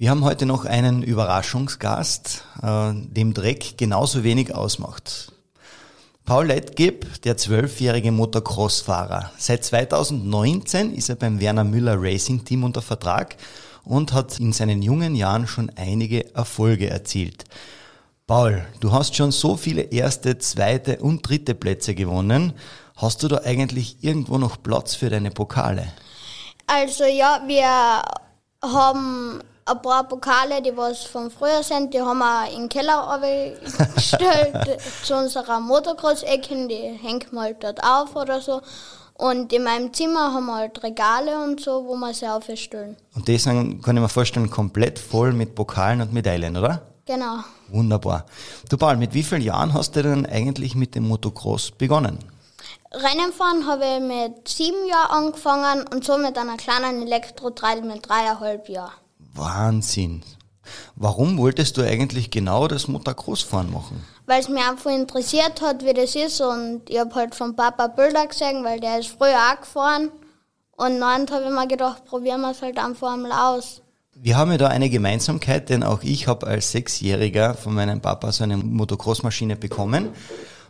[0.00, 5.30] Wir haben heute noch einen Überraschungsgast, äh, dem Dreck genauso wenig ausmacht.
[6.24, 9.30] Paul Leitgeb, der zwölfjährige Motocross-Fahrer.
[9.36, 13.36] Seit 2019 ist er beim Werner Müller Racing Team unter Vertrag
[13.84, 17.44] und hat in seinen jungen Jahren schon einige Erfolge erzielt.
[18.26, 22.54] Paul, du hast schon so viele erste, zweite und dritte Plätze gewonnen.
[22.96, 25.92] Hast du da eigentlich irgendwo noch Platz für deine Pokale?
[26.66, 28.00] Also ja, wir
[28.62, 33.20] haben ein paar Pokale, die was von früher sind, die haben wir in den Keller
[33.94, 38.60] gestellt zu unserer Motocross-Ecken, die hängen wir halt dort auf oder so.
[39.14, 42.96] Und in meinem Zimmer haben wir halt Regale und so, wo wir sie aufstellen.
[43.14, 46.82] Und die sind, kann ich mir vorstellen, komplett voll mit Pokalen und Medaillen, oder?
[47.04, 47.40] Genau.
[47.68, 48.24] Wunderbar.
[48.70, 52.18] Du Paul, mit wie vielen Jahren hast du denn eigentlich mit dem Motocross begonnen?
[52.92, 58.08] Rennen fahren habe ich mit sieben Jahren angefangen und so mit einer kleinen Elektro-Trail mit
[58.08, 58.92] dreieinhalb Jahren.
[59.34, 60.22] Wahnsinn.
[60.96, 64.04] Warum wolltest du eigentlich genau das Motocross-Fahren machen?
[64.26, 67.88] Weil es mich einfach interessiert hat, wie das ist und ich habe halt von Papa
[67.88, 70.10] Bilder gesehen, weil der ist früher auch gefahren
[70.76, 73.82] und dann habe ich mir gedacht, probieren wir es halt einfach einmal aus.
[74.14, 78.30] Wir haben ja da eine Gemeinsamkeit, denn auch ich habe als Sechsjähriger von meinem Papa
[78.32, 80.10] so eine Motocross-Maschine bekommen.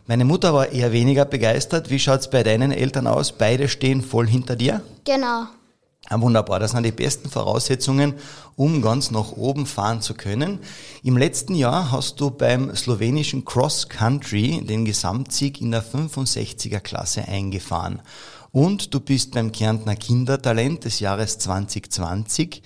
[0.07, 1.89] Meine Mutter war eher weniger begeistert.
[1.89, 3.33] Wie schaut es bei deinen Eltern aus?
[3.33, 4.81] Beide stehen voll hinter dir?
[5.05, 5.47] Genau.
[6.13, 8.15] Ah, wunderbar, das sind die besten Voraussetzungen,
[8.57, 10.59] um ganz nach oben fahren zu können.
[11.03, 17.25] Im letzten Jahr hast du beim slowenischen Cross Country den Gesamtsieg in der 65er Klasse
[17.25, 18.01] eingefahren.
[18.51, 22.61] Und du bist beim Kärntner Kindertalent des Jahres 2020,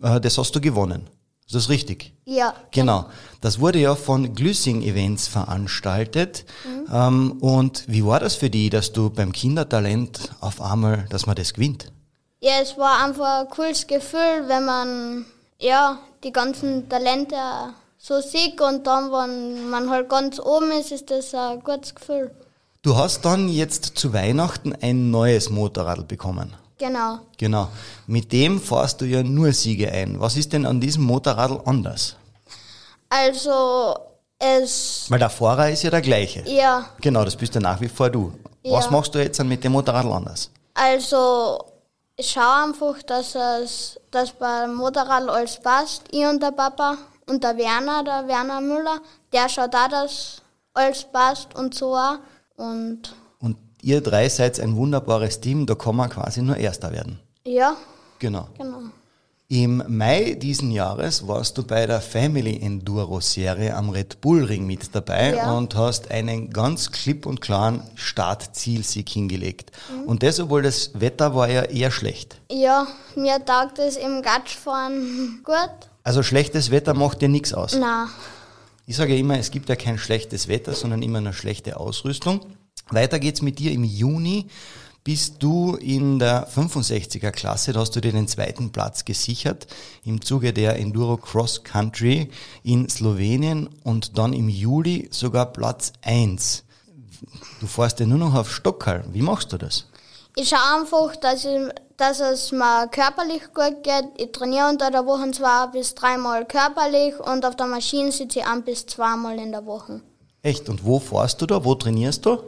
[0.00, 1.02] äh, das hast du gewonnen.
[1.44, 2.14] Ist das richtig?
[2.24, 2.54] Ja.
[2.70, 3.10] Genau.
[3.42, 6.46] Das wurde ja von Glüssing Events veranstaltet.
[6.64, 6.86] Mhm.
[6.90, 11.36] Ähm, und wie war das für die, dass du beim Kindertalent auf einmal, dass man
[11.36, 11.92] das gewinnt?
[12.40, 15.26] Ja, es war einfach ein cooles Gefühl, wenn man
[15.58, 17.36] ja die ganzen Talente
[17.98, 22.30] so sieht und dann, wenn man halt ganz oben ist, ist das ein gutes Gefühl.
[22.82, 26.54] Du hast dann jetzt zu Weihnachten ein neues Motorrad bekommen.
[26.78, 27.20] Genau.
[27.38, 27.68] Genau.
[28.06, 30.20] Mit dem fahrst du ja nur Siege ein.
[30.20, 32.16] Was ist denn an diesem Motorrad anders?
[33.08, 33.96] Also
[34.38, 35.06] es.
[35.08, 36.44] Weil der Fahrer ist ja der gleiche.
[36.46, 36.84] Ja.
[37.00, 38.32] Genau, das bist ja nach wie vor du.
[38.62, 38.72] Ja.
[38.72, 40.50] Was machst du jetzt dann mit dem Motorrad anders?
[40.74, 41.58] Also
[42.16, 46.02] ich schaue einfach, dass es dass beim Motorrad alles passt.
[46.10, 48.98] Ich und der Papa und der Werner, der Werner Müller,
[49.32, 50.40] der schaut auch, dass
[50.74, 52.18] alles passt und so auch.
[52.56, 57.20] Und Und ihr drei seid ein wunderbares Team, da kann man quasi nur Erster werden.
[57.44, 57.76] ja,
[58.18, 58.48] Genau.
[58.56, 58.78] genau.
[59.48, 64.66] Im Mai diesen Jahres warst du bei der Family Enduro Serie am Red Bull Ring
[64.66, 65.52] mit dabei Ja.
[65.56, 69.70] und hast einen ganz klipp und klaren Start-Zielsieg hingelegt.
[70.04, 72.40] Und das, obwohl das Wetter war ja eher schlecht.
[72.50, 75.70] Ja, mir taugt es im Gatschfahren gut.
[76.02, 77.76] Also schlechtes Wetter macht dir nichts aus.
[77.78, 78.08] Na,
[78.88, 82.40] Ich sage ja immer, es gibt ja kein schlechtes Wetter, sondern immer eine schlechte Ausrüstung.
[82.90, 84.46] Weiter geht's mit dir im Juni.
[85.06, 89.68] Bist du in der 65er Klasse, da hast du dir den zweiten Platz gesichert
[90.04, 92.28] im Zuge der Enduro Cross Country
[92.64, 96.64] in Slowenien und dann im Juli sogar Platz 1.
[97.60, 99.04] Du fährst ja nur noch auf Stockerl.
[99.12, 99.86] Wie machst du das?
[100.34, 101.60] ich schaue einfach, dass, ich,
[101.96, 104.08] dass es mir körperlich gut geht.
[104.16, 108.46] Ich trainiere unter der Woche zwei bis dreimal körperlich und auf der Maschine sitze ich
[108.46, 110.02] ein bis zweimal in der Woche.
[110.42, 110.68] Echt?
[110.68, 111.64] Und wo fährst du da?
[111.64, 112.38] Wo trainierst du?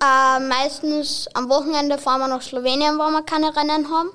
[0.00, 4.10] Äh, meistens am Wochenende fahren wir nach Slowenien, wo wir keine Rennen haben.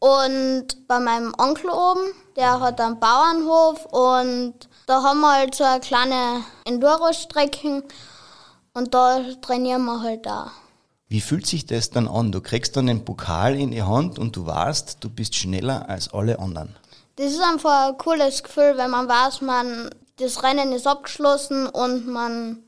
[0.00, 4.54] Und bei meinem Onkel oben, der hat einen Bauernhof und
[4.86, 7.82] da haben wir halt so eine kleine Enduro-Strecken
[8.74, 10.52] und da trainieren wir halt da.
[11.08, 12.32] Wie fühlt sich das dann an?
[12.32, 16.12] Du kriegst dann den Pokal in die Hand und du weißt, du bist schneller als
[16.12, 16.76] alle anderen.
[17.16, 22.06] Das ist einfach ein cooles Gefühl, wenn man weiß, man, das Rennen ist abgeschlossen und
[22.06, 22.62] man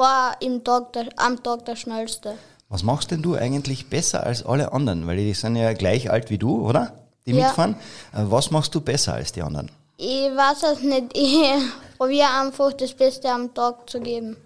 [0.00, 2.34] war im Tag der, am Tag der Schnellste.
[2.68, 5.06] Was machst denn du eigentlich besser als alle anderen?
[5.06, 6.92] Weil die sind ja gleich alt wie du, oder?
[7.26, 7.46] Die Ja.
[7.46, 7.74] mitfahren.
[8.12, 9.70] Äh, Was machst du besser als die anderen?
[9.96, 14.36] Ich weiß es nicht, ich probiere einfach das Beste am Tag zu geben.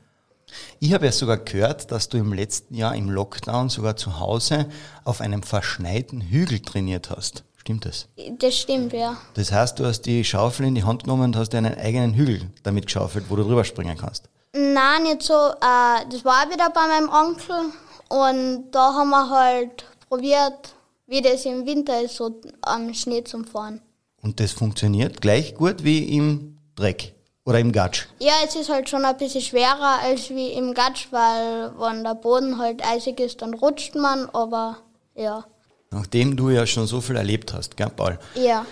[0.80, 4.66] Ich habe ja sogar gehört, dass du im letzten Jahr im Lockdown sogar zu Hause
[5.04, 7.44] auf einem verschneiten Hügel trainiert hast.
[7.56, 8.08] Stimmt das?
[8.38, 9.16] Das stimmt, ja.
[9.34, 12.14] Das heißt, du hast die Schaufel in die Hand genommen und hast dir einen eigenen
[12.14, 14.28] Hügel damit geschaufelt, wo du drüber springen kannst.
[14.56, 15.34] Nein, nicht so.
[15.34, 17.72] Äh, das war wieder bei meinem Onkel
[18.08, 20.74] und da haben wir halt probiert,
[21.06, 23.80] wie das im Winter ist, so am Schnee zum Fahren.
[24.22, 27.14] Und das funktioniert gleich gut wie im Dreck
[27.44, 28.06] oder im Gatsch.
[28.20, 32.14] Ja, es ist halt schon ein bisschen schwerer als wie im Gatsch, weil wenn der
[32.14, 34.78] Boden halt eisig ist, dann rutscht man, aber
[35.16, 35.44] ja.
[35.90, 38.18] Nachdem du ja schon so viel erlebt hast, gell, Paul?
[38.34, 38.64] Ja.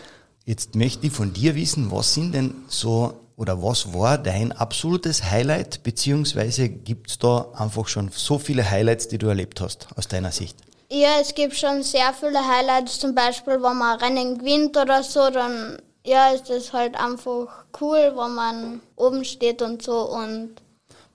[0.45, 5.25] Jetzt möchte ich von dir wissen, was sind denn so oder was war dein absolutes
[5.25, 10.33] Highlight, beziehungsweise gibt's da einfach schon so viele Highlights, die du erlebt hast, aus deiner
[10.33, 10.57] Sicht?
[10.91, 15.03] Ja, es gibt schon sehr viele Highlights, zum Beispiel, wenn man ein Rennen gewinnt oder
[15.03, 20.57] so, dann ja, ist es halt einfach cool, wenn man oben steht und so und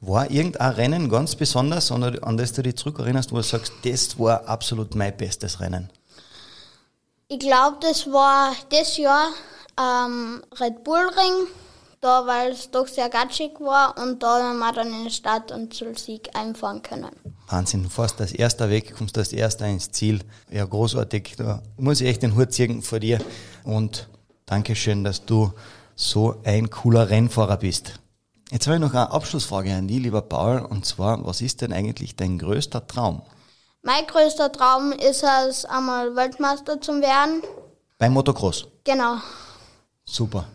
[0.01, 4.17] War irgendein Rennen ganz besonders, an an das du dich zurückerinnerst, wo du sagst, das
[4.17, 5.91] war absolut mein bestes Rennen?
[7.29, 9.27] ich glaube, das war das Jahr
[9.79, 11.47] ähm, Red Bull Ring,
[12.01, 15.51] da weil es doch sehr gatschig war und da haben wir dann in den Start
[15.51, 17.11] und zum Sieg einfahren können.
[17.49, 20.21] Wahnsinn, du fährst als erster weg, kommst als erster ins Ziel.
[20.51, 21.35] Ja, großartig.
[21.37, 23.19] Da muss ich echt den Hut ziehen vor dir.
[23.63, 24.09] Und
[24.45, 25.51] Dankeschön, dass du
[25.95, 27.99] so ein cooler Rennfahrer bist.
[28.51, 30.59] Jetzt habe ich noch eine Abschlussfrage an dich, lieber Paul.
[30.59, 33.21] Und zwar, was ist denn eigentlich dein größter Traum?
[33.81, 37.41] Mein größter Traum ist es, einmal Weltmeister zu werden.
[37.97, 38.67] Beim Motocross.
[38.83, 39.17] Genau.
[40.05, 40.45] Super.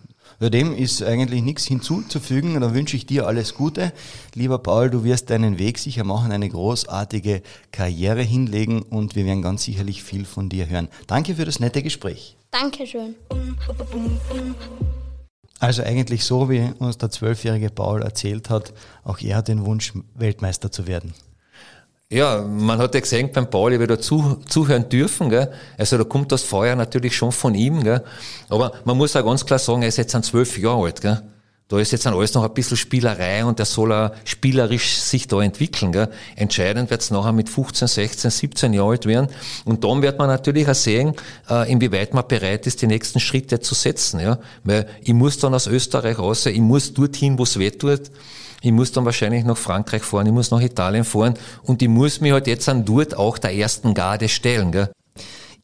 [0.43, 2.61] Ja, dem ist eigentlich nichts hinzuzufügen.
[2.61, 3.93] Da wünsche ich dir alles Gute.
[4.35, 9.41] Lieber Paul, du wirst deinen Weg sicher machen, eine großartige Karriere hinlegen und wir werden
[9.41, 10.89] ganz sicherlich viel von dir hören.
[11.07, 12.37] Danke für das nette Gespräch.
[12.51, 13.15] Dankeschön.
[15.61, 18.75] Also eigentlich so, wie uns der zwölfjährige Paul erzählt hat,
[19.05, 21.15] auch er hat den Wunsch, Weltmeister zu werden.
[22.12, 25.51] Ja, man hat ja gesehen beim Paul, ich habe da zu, zuhören dürfen, gell?
[25.79, 28.05] Also da kommt das Feuer natürlich schon von ihm, gell?
[28.51, 31.22] Aber man muss auch ganz klar sagen, er ist jetzt ein zwölf Jahre alt, gell?
[31.68, 35.40] Da ist jetzt alles noch ein bisschen Spielerei und er soll auch spielerisch sich da
[35.40, 35.90] entwickeln.
[35.90, 36.11] Gell?
[36.37, 39.29] Entscheidend wird es nachher mit 15, 16, 17 Jahren alt werden.
[39.64, 41.14] Und dann wird man natürlich auch sehen,
[41.48, 44.20] äh, inwieweit man bereit ist, die nächsten Schritte zu setzen.
[44.20, 44.38] Ja?
[44.64, 48.11] Weil ich muss dann aus Österreich raus, ich muss dorthin, wo es weh tut.
[48.62, 52.20] Ich muss dann wahrscheinlich nach Frankreich fahren, ich muss nach Italien fahren und ich muss
[52.20, 54.70] mich halt jetzt an dort auch der ersten Garde stellen.
[54.70, 54.90] Gell?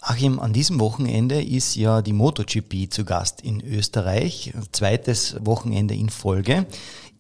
[0.00, 6.08] Achim, an diesem Wochenende ist ja die MotoGP zu Gast in Österreich, zweites Wochenende in
[6.08, 6.66] Folge.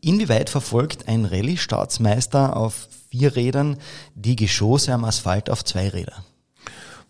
[0.00, 3.78] Inwieweit verfolgt ein Rallye-Staatsmeister auf vier Rädern
[4.14, 6.24] die Geschosse am Asphalt auf zwei Räder?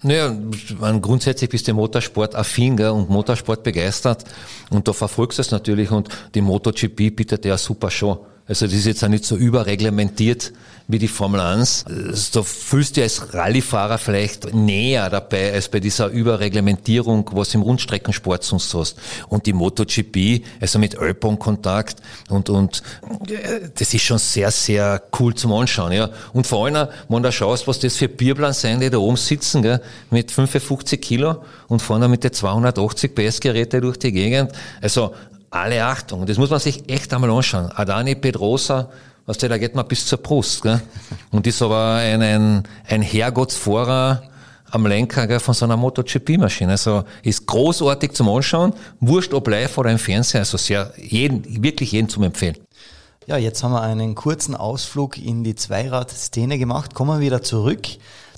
[0.03, 0.35] Naja,
[0.79, 4.25] man, grundsätzlich bist du Motorsport affin gell, und Motorsport begeistert
[4.71, 8.25] und da verfolgst du es natürlich und die MotoGP bietet ja super Show.
[8.49, 10.53] Also das ist jetzt auch nicht so überreglementiert
[10.91, 11.85] wie die Formel 1.
[12.33, 18.43] Da fühlst du als Rallyefahrer vielleicht näher dabei als bei dieser Überreglementierung, was im Rundstreckensport
[18.43, 18.97] sonst hast.
[19.29, 21.99] Und die MotoGP, also mit Ölpon-Kontakt
[22.31, 22.83] und, und
[23.79, 25.93] das ist schon sehr, sehr cool zum Anschauen.
[25.93, 26.09] Ja.
[26.33, 29.61] Und vor allem, wenn du schaust, was das für Bierplan sein, die da oben sitzen,
[29.61, 34.53] gell, mit 55 Kilo und vorne mit den 280 PS-Geräte durch die Gegend.
[34.81, 35.13] Also
[35.51, 36.27] alle Achtung.
[36.27, 37.71] Das muss man sich echt einmal anschauen.
[37.75, 38.91] Adani Pedrosa,
[39.27, 40.63] was der, da geht man bis zur Brust.
[40.63, 40.81] Gell?
[41.31, 44.23] Und ist aber ein, ein, ein Herrgottsfahrer
[44.71, 46.73] am Lenker gell, von so einer MotoGP-Maschine.
[46.73, 48.75] Also ist großartig zum Anschauen.
[49.01, 50.41] Wurscht ob live oder im Fernsehen.
[50.41, 52.57] Also sehr, jeden, wirklich jeden zum Empfehlen.
[53.27, 56.95] Ja, jetzt haben wir einen kurzen Ausflug in die Zweirad-Szene gemacht.
[56.95, 57.87] Kommen wir wieder zurück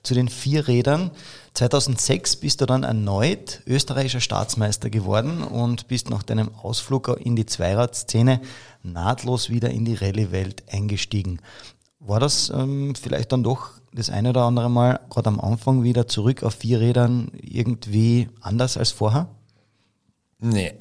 [0.03, 1.11] zu den vier Rädern.
[1.55, 7.47] 2006 bist du dann erneut österreichischer Staatsmeister geworden und bist nach deinem Ausflug in die
[7.47, 8.41] Zweiradszene
[8.83, 11.41] nahtlos wieder in die Rallye-Welt eingestiegen.
[11.99, 16.07] War das ähm, vielleicht dann doch das eine oder andere Mal gerade am Anfang wieder
[16.07, 19.29] zurück auf vier Rädern irgendwie anders als vorher?
[20.39, 20.73] Nee,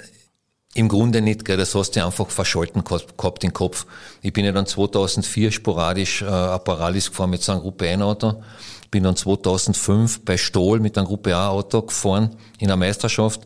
[0.75, 1.58] im Grunde nicht, gell?
[1.58, 3.86] das hast du einfach verschalten gehabt im Kopf.
[4.21, 8.43] Ich bin ja dann 2004 sporadisch äh, ein Paralis gefahren mit einem Gruppe 1 Auto
[8.91, 13.41] bin dann 2005 bei Stohl mit einem Gruppe A Auto gefahren in der Meisterschaft.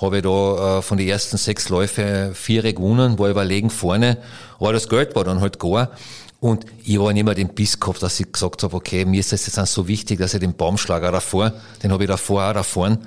[0.00, 4.18] Habe da äh, von den ersten sechs Läufe vier gewonnen, war überlegen vorne,
[4.58, 5.90] aber das Geld war dann halt gar.
[6.38, 9.32] Und ich war nicht mehr den Biss gehabt, dass ich gesagt habe, okay, mir ist
[9.32, 12.98] das jetzt so wichtig, dass ich den Baumschlager davor, den habe ich davor auch davor.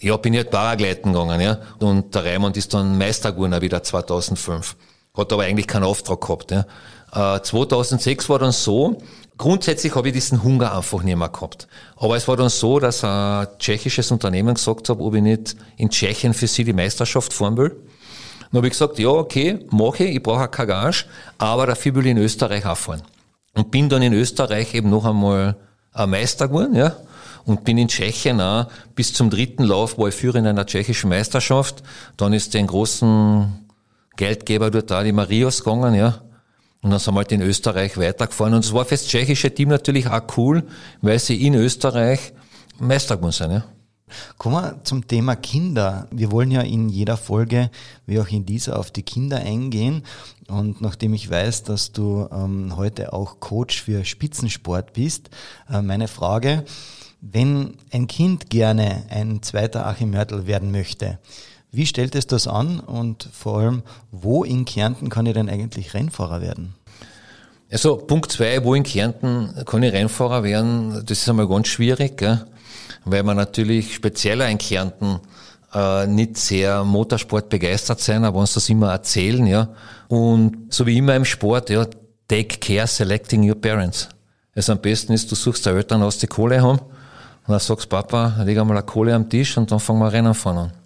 [0.00, 1.58] Ja, bin ich halt Paragleiten gegangen, ja.
[1.78, 4.76] Und der Raimund ist dann Meister geworden, wieder 2005.
[5.16, 6.66] Hat aber eigentlich keinen Auftrag gehabt, ja.
[7.12, 8.98] Äh, 2006 war dann so,
[9.42, 11.66] Grundsätzlich habe ich diesen Hunger einfach nicht mehr gehabt.
[11.96, 15.90] Aber es war dann so, dass ein tschechisches Unternehmen gesagt hat, ob ich nicht in
[15.90, 17.70] Tschechien für sie die Meisterschaft fahren will.
[17.70, 21.06] Dann habe ich gesagt, ja, okay, mache ich, ich brauche keine Gage,
[21.38, 23.02] aber dafür will ich in Österreich auch fahren.
[23.54, 25.56] Und bin dann in Österreich eben noch einmal
[25.92, 26.94] ein Meister geworden, ja.
[27.44, 31.10] Und bin in Tschechien auch bis zum dritten Lauf, war ich Führer in einer tschechischen
[31.10, 31.82] Meisterschaft.
[32.16, 33.52] Dann ist den großen
[34.16, 36.20] Geldgeber dort da, die Marios gegangen, ja.
[36.82, 38.54] Und dann sind wir halt in Österreich weitergefahren.
[38.54, 40.64] Und es war für das tschechische Team natürlich auch cool,
[41.00, 42.32] weil sie in Österreich
[42.78, 43.52] Meister geworden sind.
[43.52, 43.64] Ja.
[44.36, 46.08] Kommen wir zum Thema Kinder.
[46.10, 47.70] Wir wollen ja in jeder Folge,
[48.04, 50.02] wie auch in dieser, auf die Kinder eingehen.
[50.48, 55.30] Und nachdem ich weiß, dass du ähm, heute auch Coach für Spitzensport bist,
[55.70, 56.64] äh, meine Frage,
[57.20, 61.20] wenn ein Kind gerne ein zweiter Achim Mörtel werden möchte,
[61.72, 65.94] wie stellt es das an und vor allem, wo in Kärnten kann ich denn eigentlich
[65.94, 66.74] Rennfahrer werden?
[67.70, 72.18] Also Punkt zwei, wo in Kärnten kann ich Rennfahrer werden, das ist einmal ganz schwierig,
[72.18, 72.44] gell?
[73.06, 75.18] weil man natürlich spezieller in Kärnten
[75.72, 79.68] äh, nicht sehr Motorsport begeistert sein, aber uns das immer erzählen, ja.
[80.08, 81.86] Und so wie immer im Sport, ja,
[82.28, 84.10] take care selecting your parents.
[84.54, 87.88] Also am besten ist, du suchst deine Eltern aus, die Kohle haben, und dann sagst,
[87.88, 90.81] Papa, leg einmal eine Kohle am Tisch und dann fangen wir Rennen fahren an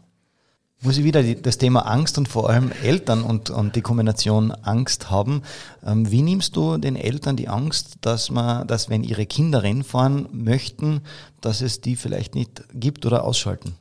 [0.82, 4.50] muss ich wieder die, das Thema Angst und vor allem Eltern und, und die Kombination
[4.50, 5.42] Angst haben.
[5.84, 9.84] Ähm, wie nimmst du den Eltern die Angst, dass man, dass wenn ihre Kinder Rennen
[9.84, 11.00] fahren möchten,
[11.40, 13.74] dass es die vielleicht nicht gibt oder ausschalten?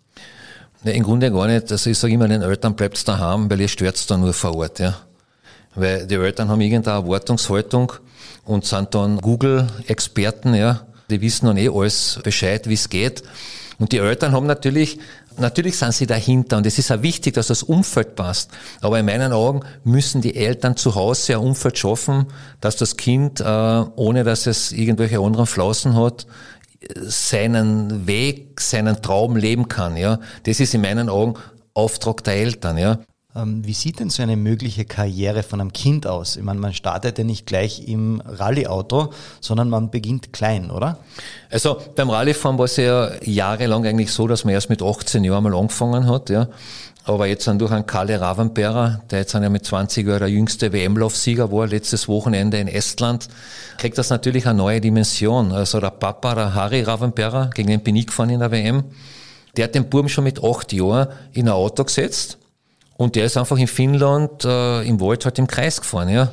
[0.84, 1.72] Ne, Im Grunde gar nicht.
[1.72, 4.80] Also ich sage immer den Eltern, bleibt daheim, weil ihr stört da nur vor Ort.
[4.80, 4.96] Ja.
[5.76, 7.92] Weil die Eltern haben irgendeine Erwartungshaltung
[8.46, 10.82] und sind dann Google-Experten, ja.
[11.10, 13.24] Die wissen dann eh alles Bescheid, wie es geht.
[13.78, 15.00] Und die Eltern haben natürlich
[15.38, 18.52] Natürlich sind sie dahinter und es ist auch wichtig, dass das Umfeld passt.
[18.82, 22.28] Aber in meinen Augen müssen die Eltern zu Hause ein Umfeld schaffen,
[22.62, 26.26] dass das Kind, äh, ohne dass es irgendwelche anderen Flausen hat,
[26.94, 29.98] seinen Weg, seinen Traum leben kann.
[29.98, 31.36] Ja, das ist in meinen Augen
[31.74, 32.78] Auftrag der Eltern.
[32.78, 33.00] Ja.
[33.36, 36.38] Ähm, wie sieht denn so eine mögliche Karriere von einem Kind aus?
[36.38, 39.12] Ich meine, man startet ja nicht gleich im Rallyeauto,
[39.42, 41.00] sondern man beginnt klein, oder?
[41.50, 45.44] Also beim Rallyefahren war es ja jahrelang eigentlich so, dass man erst mit 18 Jahren
[45.44, 46.48] mal angefangen hat, ja.
[47.04, 50.74] Aber jetzt dann durch einen Kalle Ravenberger, der jetzt ja mit 20 Jahren der jüngste
[50.74, 53.28] WM-Laufsieger war, letztes Wochenende in Estland,
[53.78, 55.52] kriegt das natürlich eine neue Dimension.
[55.52, 58.86] Also der Papa, der Harry Ravenberger, gegen den bin ich gefahren in der WM,
[59.56, 62.40] der hat den Burm schon mit acht Jahren in ein Auto gesetzt
[62.98, 66.32] und der ist einfach in Finnland äh, im Wald halt im Kreis gefahren, ja.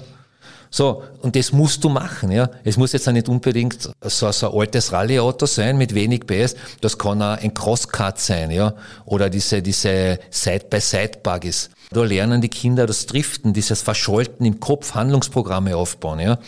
[0.74, 2.48] So, und das musst du machen, ja.
[2.64, 6.56] Es muss jetzt auch nicht unbedingt so, so ein altes Rallyeauto sein mit wenig PS.
[6.80, 8.72] Das kann auch ein Crosskart sein, ja.
[9.04, 11.68] Oder diese, diese Side-by-Side-Buggies.
[11.90, 16.38] Da lernen die Kinder das Driften, dieses Verscholten im Kopf, Handlungsprogramme aufbauen, ja.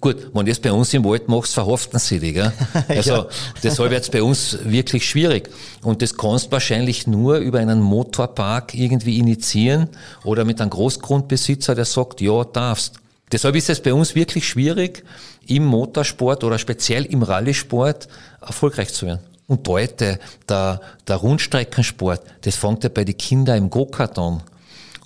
[0.00, 2.34] Gut, wenn du das bei uns im Wald machst, verhaften sie dich.
[2.34, 2.52] Gell?
[2.88, 3.26] Also ja.
[3.62, 5.50] deshalb wird es bei uns wirklich schwierig.
[5.82, 9.88] Und das kannst du wahrscheinlich nur über einen Motorpark irgendwie initiieren
[10.24, 12.94] oder mit einem Großgrundbesitzer, der sagt, ja, darfst.
[13.32, 15.04] Deshalb ist es bei uns wirklich schwierig,
[15.48, 18.08] im Motorsport oder speziell im Rallye-Sport
[18.40, 19.20] erfolgreich zu werden.
[19.48, 20.18] Und heute,
[20.48, 24.42] der, der Rundstreckensport, das fängt ja bei den Kindern im Go-Kart an.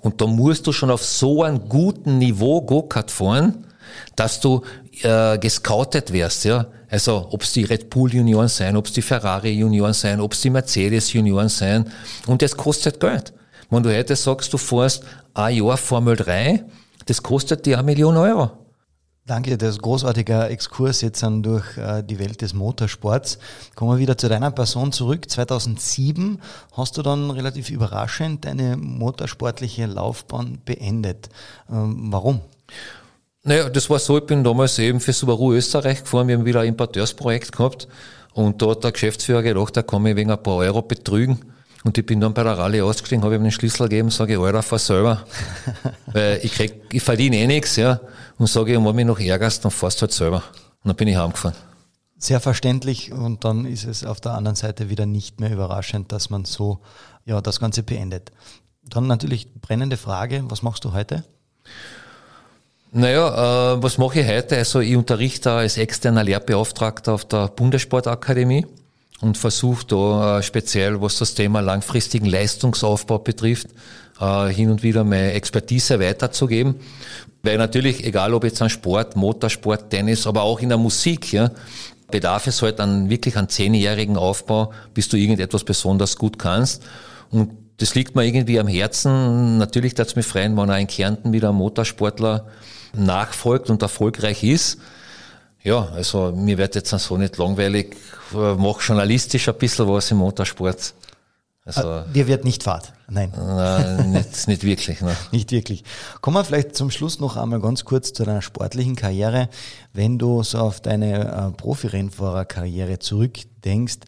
[0.01, 3.67] Und da musst du schon auf so einem guten Niveau Go-Kart fahren,
[4.17, 4.63] dass du
[5.03, 6.67] äh, gescoutet wirst, ja.
[6.89, 10.33] Also ob es die Red Bull Junioren sein, ob es die Ferrari Junioren sein, ob
[10.33, 11.91] es die Mercedes Junioren sein.
[12.27, 13.33] Und das kostet Geld.
[13.71, 16.65] Wenn du heute sagst, du fährst ein Jahr Formel 3,
[17.07, 18.51] das kostet dir eine Million Euro.
[19.31, 23.39] Danke, das ist großartiger Exkurs jetzt dann durch äh, die Welt des Motorsports.
[23.77, 25.31] Kommen wir wieder zu deiner Person zurück.
[25.31, 26.41] 2007
[26.73, 31.29] hast du dann relativ überraschend deine motorsportliche Laufbahn beendet.
[31.71, 32.41] Ähm, warum?
[33.43, 36.61] Naja, das war so, ich bin damals eben für Subaru Österreich gefahren, wir haben wieder
[36.61, 37.89] ein Importeursprojekt gehabt
[38.35, 41.41] und da hat der Geschäftsführer gedacht, da kann mich wegen ein paar Euro betrügen.
[41.83, 44.39] Und ich bin dann bei der Rallye ausgestiegen, habe ihm den Schlüssel gegeben, sage ich,
[44.39, 45.25] Alter, fahr selber.
[46.13, 48.01] Weil ich krieg, ich verdiene eh nichts, ja.
[48.37, 50.43] Und sage, wenn du mich noch ärgerst, dann fahrst du halt selber.
[50.85, 51.57] Und dann bin ich heimgefahren.
[52.19, 56.29] Sehr verständlich und dann ist es auf der anderen Seite wieder nicht mehr überraschend, dass
[56.29, 56.81] man so,
[57.25, 58.31] ja, das Ganze beendet.
[58.83, 61.25] Dann natürlich brennende Frage, was machst du heute?
[62.93, 64.57] Naja, äh, was mache ich heute?
[64.57, 68.67] Also ich unterrichte als externer Lehrbeauftragter auf der Bundessportakademie
[69.21, 73.69] und versuche da äh, speziell, was das Thema langfristigen Leistungsaufbau betrifft,
[74.21, 76.77] äh, hin und wieder meine Expertise weiterzugeben.
[77.45, 81.53] Weil natürlich, egal ob jetzt an Sport, Motorsport, Tennis, aber auch in der Musik, ja,
[82.11, 86.83] bedarf es halt an wirklich an zehnjährigen Aufbau, bis du irgendetwas besonders gut kannst.
[87.31, 89.59] Und das liegt mir irgendwie am Herzen.
[89.59, 92.47] Natürlich darf es mich freuen, wenn auch in Kärnten wieder ein Motorsportler
[92.93, 94.79] nachfolgt und erfolgreich ist.
[95.63, 97.97] Ja, also mir wird jetzt so nicht langweilig,
[98.33, 100.95] mache journalistisch ein bisschen was im Motorsport.
[101.65, 102.95] Also, ah, dir wird nicht Fahrt?
[103.09, 103.33] Nein.
[103.37, 105.03] Nein, nicht, nicht wirklich.
[105.03, 105.15] Ne.
[105.31, 105.85] nicht wirklich.
[106.23, 109.49] Kommen wir vielleicht zum Schluss noch einmal ganz kurz zu deiner sportlichen Karriere.
[109.93, 113.99] Wenn du so auf deine äh, Profirennfahrerkarriere zurückdenkst,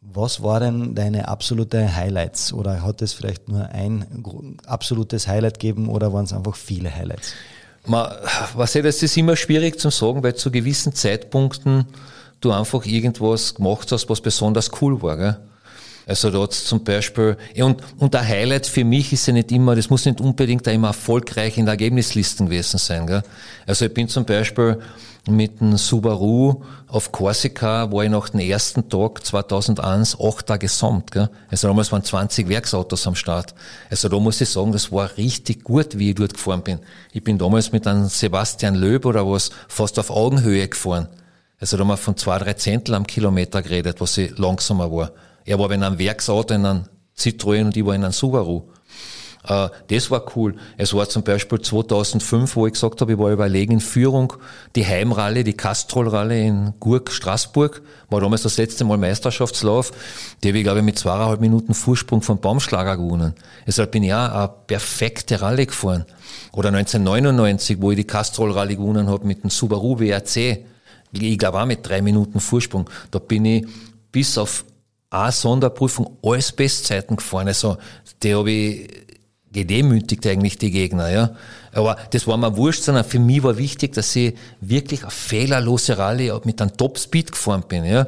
[0.00, 2.52] was war denn deine absolute Highlights?
[2.52, 7.34] Oder hat es vielleicht nur ein absolutes Highlight gegeben oder waren es einfach viele Highlights?
[7.86, 8.10] Man,
[8.54, 11.86] was ich, das ist immer schwierig zu sagen, weil zu gewissen Zeitpunkten
[12.40, 15.16] du einfach irgendwas gemacht hast, was besonders cool war.
[15.16, 15.36] Gell?
[16.08, 19.90] Also da zum Beispiel, und, und der Highlight für mich ist ja nicht immer, das
[19.90, 23.08] muss nicht unbedingt immer erfolgreich in der Ergebnislisten gewesen sein.
[23.08, 23.24] Gell?
[23.66, 24.78] Also ich bin zum Beispiel
[25.28, 31.10] mit dem Subaru auf Korsika war ich nach dem ersten Tag 2001 acht Tage gesamt.
[31.10, 31.28] Gell?
[31.50, 33.52] Also damals waren 20 Werksautos am Start.
[33.90, 36.78] Also da muss ich sagen, das war richtig gut, wie ich dort gefahren bin.
[37.12, 41.08] Ich bin damals mit einem Sebastian Löb oder was fast auf Augenhöhe gefahren.
[41.58, 45.10] Also da haben wir von zwei, drei Zehntel am Kilometer geredet, was ich langsamer war.
[45.46, 46.84] Er war in einem Werksauto in einem
[47.16, 48.64] Citroën und ich war in einem Subaru.
[49.48, 50.56] Äh, das war cool.
[50.76, 54.32] Es war zum Beispiel 2005, wo ich gesagt habe, ich war überlegen in Führung,
[54.74, 59.92] die Heimralle, die Castrol-Ralle in Gurk, Straßburg, war damals das letzte Mal Meisterschaftslauf,
[60.42, 63.34] die habe ich, glaube ich, mit zweieinhalb Minuten Vorsprung vom Baumschlager gewonnen.
[63.66, 66.04] Deshalb bin ich auch eine perfekte Ralle gefahren.
[66.52, 70.64] Oder 1999, wo ich die Castrol-Ralle gewonnen habe mit dem Subaru WRC,
[71.12, 72.90] ich glaube auch mit drei Minuten Vorsprung.
[73.10, 73.66] Da bin ich
[74.12, 74.64] bis auf
[75.10, 77.48] eine Sonderprüfung alles Bestzeiten gefahren.
[77.48, 77.76] Also,
[78.22, 78.88] die habe ich
[79.52, 81.30] gedemütigt eigentlich die Gegner, ja.
[81.72, 85.96] Aber das war mir wurscht, sondern für mich war wichtig, dass ich wirklich eine fehlerlose
[85.96, 88.06] Rallye mit einem Top-Speed gefahren bin, ja.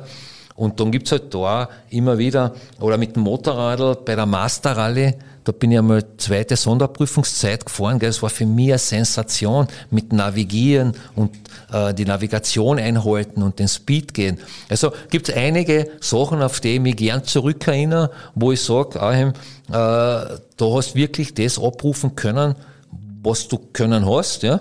[0.56, 5.14] Und dann gibt's halt da immer wieder, oder mit dem Motorradl bei der Master Rallye,
[5.48, 8.10] da bin ich einmal zweite Sonderprüfungszeit gefahren, gell.
[8.10, 11.34] das war für mich eine Sensation mit Navigieren und
[11.72, 14.38] äh, die Navigation einhalten und den Speed gehen.
[14.68, 19.32] Also gibt's einige Sachen, auf die ich mich gern zurückerinnere, wo ich sage, äh,
[19.70, 22.54] da hast wirklich das abrufen können,
[23.22, 24.60] was du können hast, ja.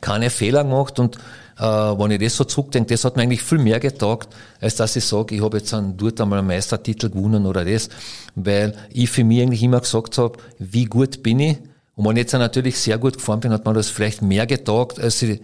[0.00, 1.18] Keine Fehler gemacht und
[1.58, 4.96] äh, wenn ich das so zurückdenke, das hat mir eigentlich viel mehr getaugt, als dass
[4.96, 7.88] ich sage, ich habe jetzt einen, dort einmal einen Meistertitel gewonnen oder das,
[8.34, 11.58] weil ich für mich eigentlich immer gesagt habe, wie gut bin ich.
[11.94, 15.00] Und wenn ich jetzt natürlich sehr gut gefahren bin, hat man das vielleicht mehr getaugt,
[15.00, 15.40] als ich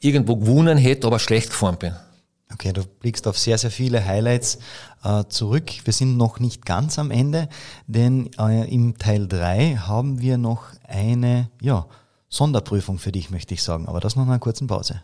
[0.00, 1.94] irgendwo gewonnen hätte, aber schlecht gefahren bin.
[2.52, 4.58] Okay, du blickst auf sehr, sehr viele Highlights
[5.02, 5.70] äh, zurück.
[5.84, 7.48] Wir sind noch nicht ganz am Ende,
[7.86, 11.86] denn äh, im Teil 3 haben wir noch eine ja,
[12.28, 13.88] Sonderprüfung für dich, möchte ich sagen.
[13.88, 15.02] Aber das nach einer kurzen Pause.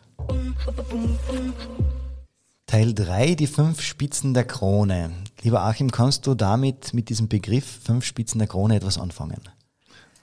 [2.66, 5.10] Teil 3, die fünf Spitzen der Krone.
[5.42, 9.40] Lieber Achim, kannst du damit, mit diesem Begriff fünf Spitzen der Krone etwas anfangen?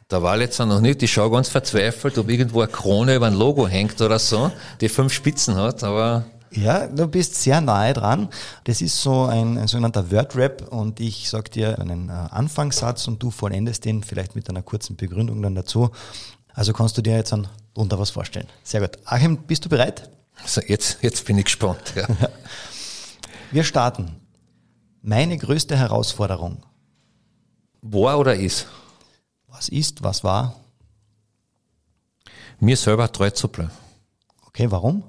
[0.07, 3.33] Da war jetzt noch nicht, ich schaue ganz verzweifelt, ob irgendwo eine Krone über ein
[3.33, 8.29] Logo hängt oder so, die fünf Spitzen hat, aber ja, du bist sehr nahe dran.
[8.63, 13.21] Das ist so ein, ein sogenannter Word-Rap und ich sag dir einen äh, Anfangssatz und
[13.21, 15.91] du vollendest den vielleicht mit einer kurzen Begründung dann dazu.
[16.57, 18.47] Also kannst du dir jetzt dann unter was vorstellen.
[18.63, 18.97] Sehr gut.
[19.05, 20.09] Achim, bist du bereit?
[20.41, 21.93] Also jetzt, jetzt bin ich gespannt.
[21.95, 22.07] Ja.
[23.51, 24.15] Wir starten.
[25.03, 26.65] Meine größte Herausforderung.
[27.83, 28.65] War oder ist?
[29.47, 30.55] Was ist, was war?
[32.59, 33.69] Mir selber treu zu bleiben.
[34.47, 35.03] Okay, warum?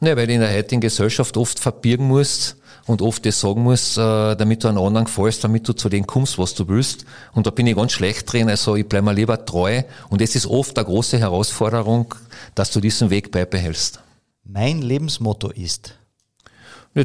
[0.00, 2.56] Ja, weil in der heutigen Gesellschaft oft verbirgen musst
[2.88, 6.06] und oft das sagen musst, äh, damit du einen anderen gefällst, damit du zu dem
[6.06, 7.04] kommst, was du willst.
[7.34, 9.82] Und da bin ich ganz schlecht drin, also ich bleib mir lieber treu.
[10.08, 12.14] Und es ist oft eine große Herausforderung,
[12.54, 14.00] dass du diesen Weg beibehältst.
[14.42, 15.94] Mein Lebensmotto ist?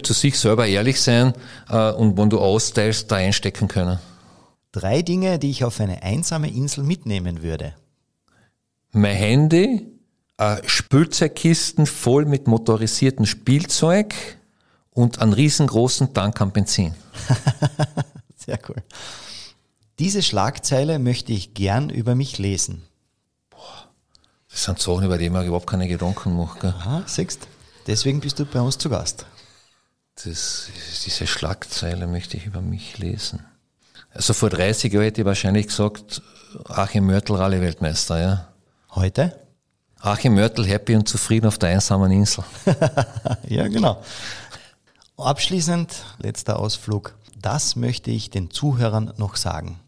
[0.01, 1.34] Zu sich selber ehrlich sein
[1.69, 3.99] äh, und wenn du austeilst, da einstecken können.
[4.71, 7.75] Drei Dinge, die ich auf eine einsame Insel mitnehmen würde.
[8.91, 9.86] Mein Handy,
[10.38, 14.15] äh, Spülzeugkisten voll mit motorisiertem Spielzeug
[14.93, 16.93] und einen riesengroßen Tank an Benzin.
[18.37, 18.81] Sehr cool.
[19.99, 22.83] Diese Schlagzeile möchte ich gern über mich lesen.
[23.49, 23.89] Boah,
[24.49, 26.61] das sind Sachen, über die man überhaupt keine Gedanken macht.
[26.61, 26.73] Gell?
[26.77, 27.47] Aha, siehst
[27.85, 29.25] Deswegen bist du bei uns zu Gast.
[30.23, 30.69] Das,
[31.05, 33.45] diese Schlagzeile möchte ich über mich lesen.
[34.11, 36.21] Also vor 30 Jahren hätte ich wahrscheinlich gesagt,
[36.65, 38.47] Achim Mörtel Rallye-Weltmeister, ja.
[38.91, 39.37] Heute?
[39.99, 42.43] Achim Mörtel happy und zufrieden auf der einsamen Insel.
[43.47, 44.03] ja, genau.
[45.18, 47.16] Abschließend, letzter Ausflug.
[47.39, 49.80] Das möchte ich den Zuhörern noch sagen.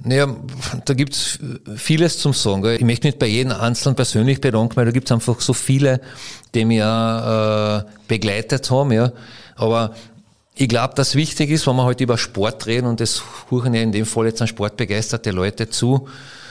[0.00, 0.36] Naja,
[0.84, 1.38] da gibt's
[1.76, 2.64] vieles zum Sagen.
[2.74, 6.00] Ich möchte mich bei jedem Einzelnen persönlich bedanken, weil da gibt's einfach so viele,
[6.54, 8.92] die mich auch, äh, begleitet haben.
[8.92, 9.12] Ja.
[9.56, 9.94] Aber
[10.54, 13.80] ich glaube, dass wichtig ist, wenn wir heute über Sport reden, und das huchen ja
[13.80, 16.08] in dem Fall jetzt an sportbegeisterte Leute zu,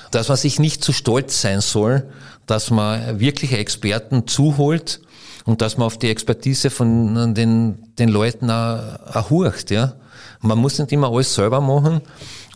[0.09, 2.09] dass man sich nicht zu stolz sein soll,
[2.47, 5.01] dass man wirkliche Experten zuholt
[5.45, 8.79] und dass man auf die Expertise von den, den Leuten auch,
[9.13, 9.93] auch hurcht, ja.
[10.45, 12.01] Man muss nicht immer alles selber machen.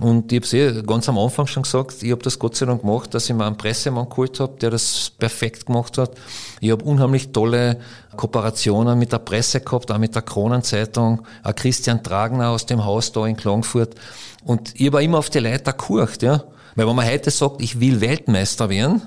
[0.02, 2.82] Und ich habe eh ganz am Anfang schon gesagt, ich habe das Gott sei Dank
[2.82, 6.12] gemacht, dass ich mir einen Pressemann geholt habe, der das perfekt gemacht hat.
[6.60, 7.80] Ich habe unheimlich tolle
[8.18, 13.14] Kooperationen mit der Presse gehabt, auch mit der Kronenzeitung, auch Christian Tragner aus dem Haus
[13.14, 13.96] da in Klagenfurt.
[14.44, 16.44] Und ich habe immer auf die Leute gehorcht, ja.
[16.76, 19.02] Weil wenn man heute sagt, ich will Weltmeister werden,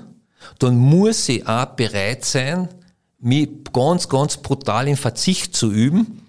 [0.57, 2.67] dann muss ich auch bereit sein,
[3.21, 6.21] mich ganz, ganz brutal in Verzicht zu üben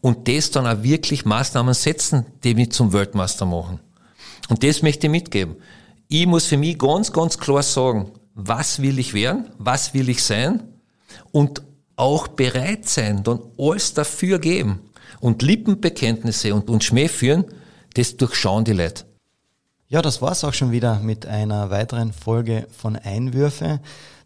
[0.00, 3.80] und das dann auch wirklich Maßnahmen setzen, die mich zum Weltmeister machen.
[4.48, 5.56] Und das möchte ich mitgeben.
[6.08, 10.22] Ich muss für mich ganz, ganz klar sagen, was will ich werden, was will ich
[10.22, 10.62] sein
[11.30, 11.62] und
[11.96, 14.80] auch bereit sein, dann alles dafür geben.
[15.20, 17.44] Und Lippenbekenntnisse und, und Schmäh führen,
[17.94, 19.04] das durchschauen die Leute.
[19.88, 23.80] Ja, das war's auch schon wieder mit einer weiteren Folge von Einwürfe.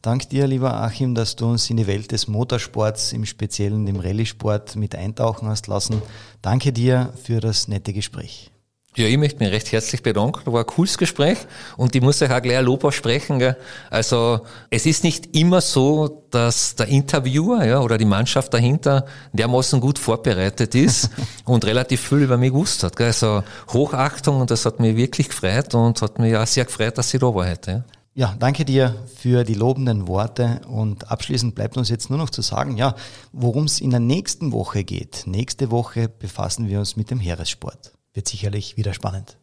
[0.06, 3.98] Dank dir, lieber Achim, dass du uns in die Welt des Motorsports, im Speziellen dem
[3.98, 6.00] Rallye-Sport, mit eintauchen hast lassen.
[6.42, 8.52] Danke dir für das nette Gespräch.
[8.94, 10.52] Ja, ich möchte mich recht herzlich bedanken.
[10.52, 11.38] War ein cooles Gespräch
[11.76, 13.40] und ich muss euch auch gleich ein Lob aussprechen.
[13.40, 13.56] Gell?
[13.90, 19.80] Also es ist nicht immer so, dass der Interviewer ja, oder die Mannschaft dahinter dermaßen
[19.80, 21.10] gut vorbereitet ist
[21.44, 22.94] und relativ viel über mich gewusst hat.
[22.94, 23.08] Gell?
[23.08, 23.42] Also
[23.72, 27.18] Hochachtung und das hat mich wirklich gefreut und hat mich auch sehr gefreut, dass ich
[27.18, 27.70] da war heute.
[27.70, 27.95] Ja.
[28.18, 32.40] Ja, danke dir für die lobenden Worte und abschließend bleibt uns jetzt nur noch zu
[32.40, 32.94] sagen, ja,
[33.32, 35.24] worum es in der nächsten Woche geht.
[35.26, 37.92] Nächste Woche befassen wir uns mit dem Heeressport.
[38.14, 39.36] Wird sicherlich wieder spannend.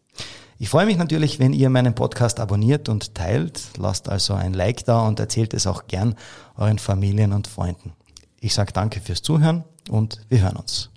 [0.58, 3.62] Ich freue mich natürlich, wenn ihr meinen Podcast abonniert und teilt.
[3.78, 6.16] Lasst also ein Like da und erzählt es auch gern
[6.58, 7.94] euren Familien und Freunden.
[8.40, 10.90] Ich sage danke fürs Zuhören und wir hören uns.